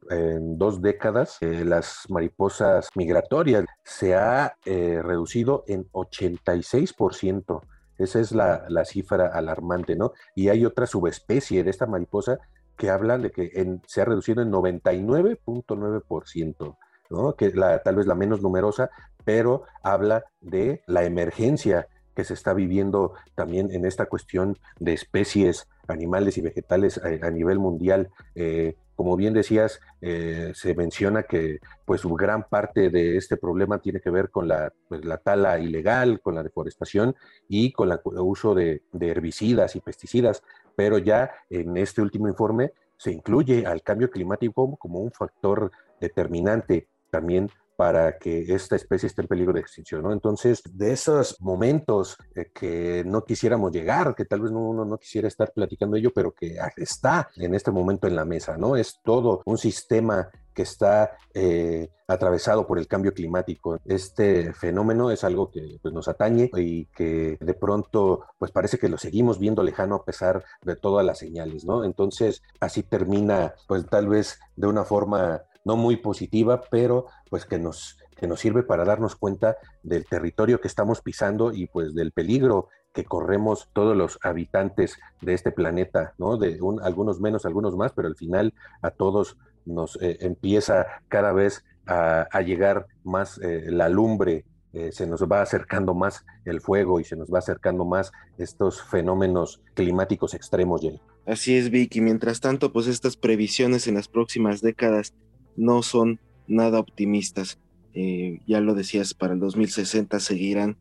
dos 0.58 0.82
décadas 0.82 1.38
eh, 1.40 1.64
las 1.64 2.04
mariposas 2.10 2.90
migratorias 2.96 3.64
se 3.82 4.14
ha 4.14 4.58
eh, 4.66 5.00
reducido 5.02 5.64
en 5.66 5.88
86%. 5.92 7.62
Esa 7.96 8.20
es 8.20 8.32
la, 8.32 8.84
cifra 8.84 9.28
alarmante, 9.28 9.96
¿no? 9.96 10.12
Y 10.34 10.50
hay 10.50 10.66
otra 10.66 10.86
subespecie 10.86 11.64
de 11.64 11.70
esta 11.70 11.86
mariposa 11.86 12.40
que 12.76 12.90
habla 12.90 13.16
de 13.16 13.30
que 13.30 13.78
se 13.86 14.02
ha 14.02 14.04
reducido 14.04 14.42
en 14.42 14.52
99.9%, 14.52 16.76
¿no? 17.08 17.36
Que 17.36 17.52
la, 17.52 17.82
tal 17.82 17.96
vez 17.96 18.06
la 18.06 18.14
menos 18.14 18.42
numerosa, 18.42 18.90
pero 19.28 19.64
habla 19.82 20.24
de 20.40 20.80
la 20.86 21.04
emergencia 21.04 21.86
que 22.16 22.24
se 22.24 22.32
está 22.32 22.54
viviendo 22.54 23.12
también 23.34 23.70
en 23.70 23.84
esta 23.84 24.06
cuestión 24.06 24.56
de 24.80 24.94
especies 24.94 25.68
animales 25.86 26.38
y 26.38 26.40
vegetales 26.40 26.96
a, 26.96 27.30
nivel 27.30 27.58
mundial. 27.58 28.08
Eh, 28.34 28.76
como 28.96 29.18
bien 29.18 29.34
decías, 29.34 29.80
eh, 30.00 30.52
se 30.54 30.74
menciona 30.74 31.24
que 31.24 31.58
pues 31.84 32.04
gran 32.06 32.44
parte 32.48 32.88
de 32.88 33.18
este 33.18 33.36
problema 33.36 33.80
tiene 33.80 34.00
que 34.00 34.08
ver 34.08 34.30
con 34.30 34.48
la, 34.48 34.72
pues, 34.88 35.04
la 35.04 35.18
tala 35.18 35.58
ilegal, 35.58 36.22
con 36.22 36.34
la 36.34 36.42
deforestación 36.42 37.14
y 37.50 37.72
con 37.72 37.92
el 37.92 38.00
uso 38.20 38.54
de, 38.54 38.80
herbicidas 38.98 39.76
y 39.76 39.80
pesticidas, 39.80 40.42
pero 40.74 40.96
ya 40.96 41.32
en 41.50 41.76
este 41.76 42.00
último 42.00 42.28
informe 42.28 42.72
se 42.96 43.12
incluye 43.12 43.66
al 43.66 43.82
cambio 43.82 44.10
climático 44.10 44.74
como 44.78 45.00
un 45.00 45.12
factor 45.12 45.70
determinante 46.00 46.88
también 47.10 47.50
para 47.78 48.18
que 48.18 48.44
esta 48.52 48.74
especie 48.74 49.06
esté 49.06 49.22
en 49.22 49.28
peligro 49.28 49.52
de 49.52 49.60
extinción, 49.60 50.02
¿no? 50.02 50.12
Entonces, 50.12 50.64
de 50.68 50.90
esos 50.90 51.40
momentos 51.40 52.16
eh, 52.34 52.50
que 52.52 53.04
no 53.06 53.24
quisiéramos 53.24 53.70
llegar, 53.70 54.16
que 54.16 54.24
tal 54.24 54.40
vez 54.40 54.50
uno 54.50 54.84
no 54.84 54.98
quisiera 54.98 55.28
estar 55.28 55.52
platicando 55.52 55.96
ello, 55.96 56.10
pero 56.12 56.32
que 56.32 56.58
está 56.76 57.30
en 57.36 57.54
este 57.54 57.70
momento 57.70 58.08
en 58.08 58.16
la 58.16 58.24
mesa, 58.24 58.56
¿no? 58.56 58.74
Es 58.74 58.98
todo 59.04 59.42
un 59.44 59.58
sistema 59.58 60.28
que 60.58 60.62
está 60.62 61.16
eh, 61.34 61.88
atravesado 62.08 62.66
por 62.66 62.80
el 62.80 62.88
cambio 62.88 63.14
climático. 63.14 63.78
Este 63.84 64.52
fenómeno 64.52 65.12
es 65.12 65.22
algo 65.22 65.52
que 65.52 65.78
pues, 65.80 65.94
nos 65.94 66.08
atañe 66.08 66.50
y 66.56 66.86
que 66.86 67.38
de 67.40 67.54
pronto 67.54 68.24
pues 68.38 68.50
parece 68.50 68.76
que 68.76 68.88
lo 68.88 68.98
seguimos 68.98 69.38
viendo 69.38 69.62
lejano 69.62 69.94
a 69.94 70.04
pesar 70.04 70.42
de 70.62 70.74
todas 70.74 71.06
las 71.06 71.18
señales, 71.18 71.64
¿no? 71.64 71.84
Entonces 71.84 72.42
así 72.58 72.82
termina 72.82 73.54
pues 73.68 73.86
tal 73.86 74.08
vez 74.08 74.40
de 74.56 74.66
una 74.66 74.84
forma 74.84 75.42
no 75.64 75.76
muy 75.76 75.96
positiva, 75.96 76.62
pero 76.70 77.06
pues 77.30 77.44
que 77.44 77.58
nos, 77.58 77.98
que 78.16 78.26
nos 78.26 78.40
sirve 78.40 78.62
para 78.62 78.84
darnos 78.84 79.16
cuenta 79.16 79.56
del 79.82 80.04
territorio 80.04 80.60
que 80.60 80.68
estamos 80.68 81.00
pisando 81.00 81.52
y 81.52 81.66
pues 81.66 81.94
del 81.94 82.12
peligro 82.12 82.68
que 82.92 83.04
corremos 83.04 83.68
todos 83.72 83.96
los 83.96 84.18
habitantes 84.22 84.98
de 85.20 85.34
este 85.34 85.52
planeta, 85.52 86.14
¿no? 86.18 86.36
De 86.36 86.58
algunos 86.82 87.20
menos, 87.20 87.46
algunos 87.46 87.76
más, 87.76 87.92
pero 87.92 88.08
al 88.08 88.16
final 88.16 88.54
a 88.82 88.90
todos 88.90 89.36
nos 89.66 90.00
eh, 90.00 90.18
empieza 90.20 90.86
cada 91.08 91.32
vez 91.32 91.64
a, 91.86 92.42
llegar 92.42 92.86
más 93.02 93.38
eh, 93.42 93.66
la 93.70 93.88
lumbre, 93.88 94.44
eh, 94.74 94.92
se 94.92 95.06
nos 95.06 95.22
va 95.22 95.40
acercando 95.40 95.94
más 95.94 96.26
el 96.44 96.60
fuego 96.60 97.00
y 97.00 97.04
se 97.04 97.16
nos 97.16 97.32
va 97.32 97.38
acercando 97.38 97.86
más 97.86 98.12
estos 98.36 98.82
fenómenos 98.82 99.62
climáticos 99.74 100.34
extremos. 100.34 100.82
Así 101.24 101.56
es, 101.56 101.70
Vicky. 101.70 102.00
Mientras 102.02 102.40
tanto, 102.40 102.72
pues 102.72 102.86
estas 102.86 103.16
previsiones 103.16 103.86
en 103.86 103.94
las 103.94 104.08
próximas 104.08 104.60
décadas 104.60 105.14
no 105.58 105.82
son 105.82 106.20
nada 106.46 106.78
optimistas. 106.78 107.58
Eh, 107.92 108.40
ya 108.46 108.60
lo 108.60 108.74
decías, 108.74 109.12
para 109.12 109.34
el 109.34 109.40
2060 109.40 110.20
seguirán 110.20 110.76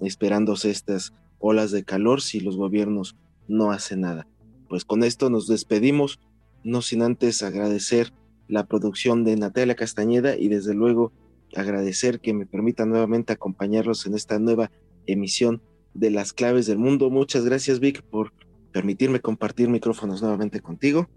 esperándose 0.00 0.70
estas 0.70 1.12
olas 1.40 1.70
de 1.70 1.84
calor 1.84 2.20
si 2.20 2.40
los 2.40 2.56
gobiernos 2.56 3.16
no 3.48 3.72
hacen 3.72 4.02
nada. 4.02 4.28
Pues 4.68 4.84
con 4.84 5.02
esto 5.02 5.30
nos 5.30 5.48
despedimos, 5.48 6.20
no 6.62 6.82
sin 6.82 7.02
antes 7.02 7.42
agradecer 7.42 8.12
la 8.48 8.66
producción 8.66 9.24
de 9.24 9.36
Natalia 9.36 9.74
Castañeda 9.74 10.36
y 10.36 10.48
desde 10.48 10.74
luego 10.74 11.12
agradecer 11.56 12.20
que 12.20 12.34
me 12.34 12.46
permita 12.46 12.84
nuevamente 12.84 13.32
acompañarlos 13.32 14.06
en 14.06 14.14
esta 14.14 14.38
nueva 14.38 14.70
emisión 15.06 15.62
de 15.94 16.10
Las 16.10 16.32
Claves 16.32 16.66
del 16.66 16.78
Mundo. 16.78 17.10
Muchas 17.10 17.44
gracias 17.44 17.80
Vic 17.80 18.02
por 18.02 18.32
permitirme 18.72 19.20
compartir 19.20 19.68
micrófonos 19.68 20.20
nuevamente 20.20 20.60
contigo. 20.60 21.08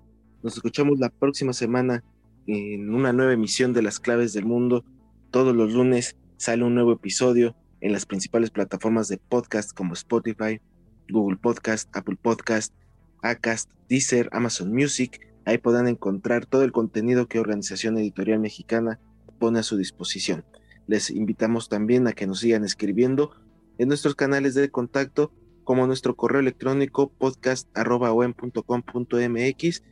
Nos 0.43 0.55
escuchamos 0.55 0.99
la 0.99 1.09
próxima 1.09 1.53
semana 1.53 2.03
en 2.47 2.93
una 2.93 3.13
nueva 3.13 3.33
emisión 3.33 3.73
de 3.73 3.81
Las 3.81 3.99
Claves 3.99 4.33
del 4.33 4.45
Mundo. 4.45 4.85
Todos 5.31 5.55
los 5.55 5.73
lunes 5.73 6.17
sale 6.37 6.63
un 6.63 6.75
nuevo 6.75 6.93
episodio 6.93 7.55
en 7.81 7.93
las 7.93 8.05
principales 8.05 8.51
plataformas 8.51 9.07
de 9.07 9.17
podcast 9.17 9.73
como 9.73 9.93
Spotify, 9.93 10.61
Google 11.09 11.37
Podcast, 11.37 11.89
Apple 11.95 12.17
Podcast, 12.21 12.73
Acast, 13.21 13.71
Deezer, 13.89 14.29
Amazon 14.31 14.73
Music. 14.73 15.19
Ahí 15.45 15.57
podrán 15.57 15.87
encontrar 15.87 16.45
todo 16.45 16.63
el 16.63 16.71
contenido 16.71 17.27
que 17.27 17.39
Organización 17.39 17.97
Editorial 17.97 18.39
Mexicana 18.39 18.99
pone 19.39 19.57
a 19.59 19.63
su 19.63 19.77
disposición. 19.77 20.45
Les 20.87 21.09
invitamos 21.09 21.69
también 21.69 22.07
a 22.07 22.13
que 22.13 22.27
nos 22.27 22.39
sigan 22.39 22.63
escribiendo 22.63 23.31
en 23.77 23.87
nuestros 23.87 24.15
canales 24.15 24.55
de 24.55 24.69
contacto 24.69 25.31
como 25.63 25.87
nuestro 25.87 26.15
correo 26.15 26.41
electrónico 26.41 27.09
podcast.com.mx 27.09 29.83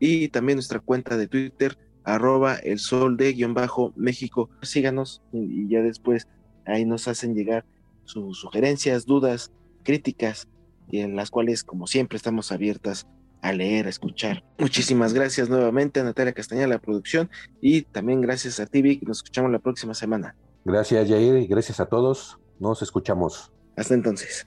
y 0.00 0.28
también 0.28 0.56
nuestra 0.56 0.80
cuenta 0.80 1.16
de 1.16 1.28
Twitter 1.28 1.78
arroba 2.14 2.56
el 2.56 2.78
sol 2.78 3.16
de 3.16 3.32
guion 3.32 3.54
bajo 3.54 3.92
México. 3.96 4.50
Síganos 4.62 5.22
y 5.32 5.68
ya 5.68 5.82
después 5.82 6.28
ahí 6.66 6.84
nos 6.84 7.08
hacen 7.08 7.34
llegar 7.34 7.64
sus 8.04 8.38
sugerencias, 8.38 9.06
dudas, 9.06 9.52
críticas 9.82 10.48
y 10.90 11.00
en 11.00 11.16
las 11.16 11.30
cuales 11.30 11.64
como 11.64 11.86
siempre 11.86 12.16
estamos 12.16 12.52
abiertas 12.52 13.06
a 13.42 13.52
leer, 13.52 13.86
a 13.86 13.90
escuchar. 13.90 14.44
Muchísimas 14.58 15.12
gracias 15.12 15.48
nuevamente 15.48 16.00
a 16.00 16.04
Natalia 16.04 16.32
Castañeda, 16.32 16.66
la 16.66 16.80
producción, 16.80 17.30
y 17.60 17.82
también 17.82 18.20
gracias 18.20 18.58
a 18.58 18.66
Tibi, 18.66 19.00
nos 19.06 19.18
escuchamos 19.18 19.52
la 19.52 19.60
próxima 19.60 19.94
semana. 19.94 20.34
Gracias, 20.64 21.08
Jair, 21.08 21.36
y 21.36 21.46
gracias 21.46 21.78
a 21.78 21.86
todos. 21.86 22.38
Nos 22.58 22.82
escuchamos. 22.82 23.52
Hasta 23.76 23.94
entonces. 23.94 24.46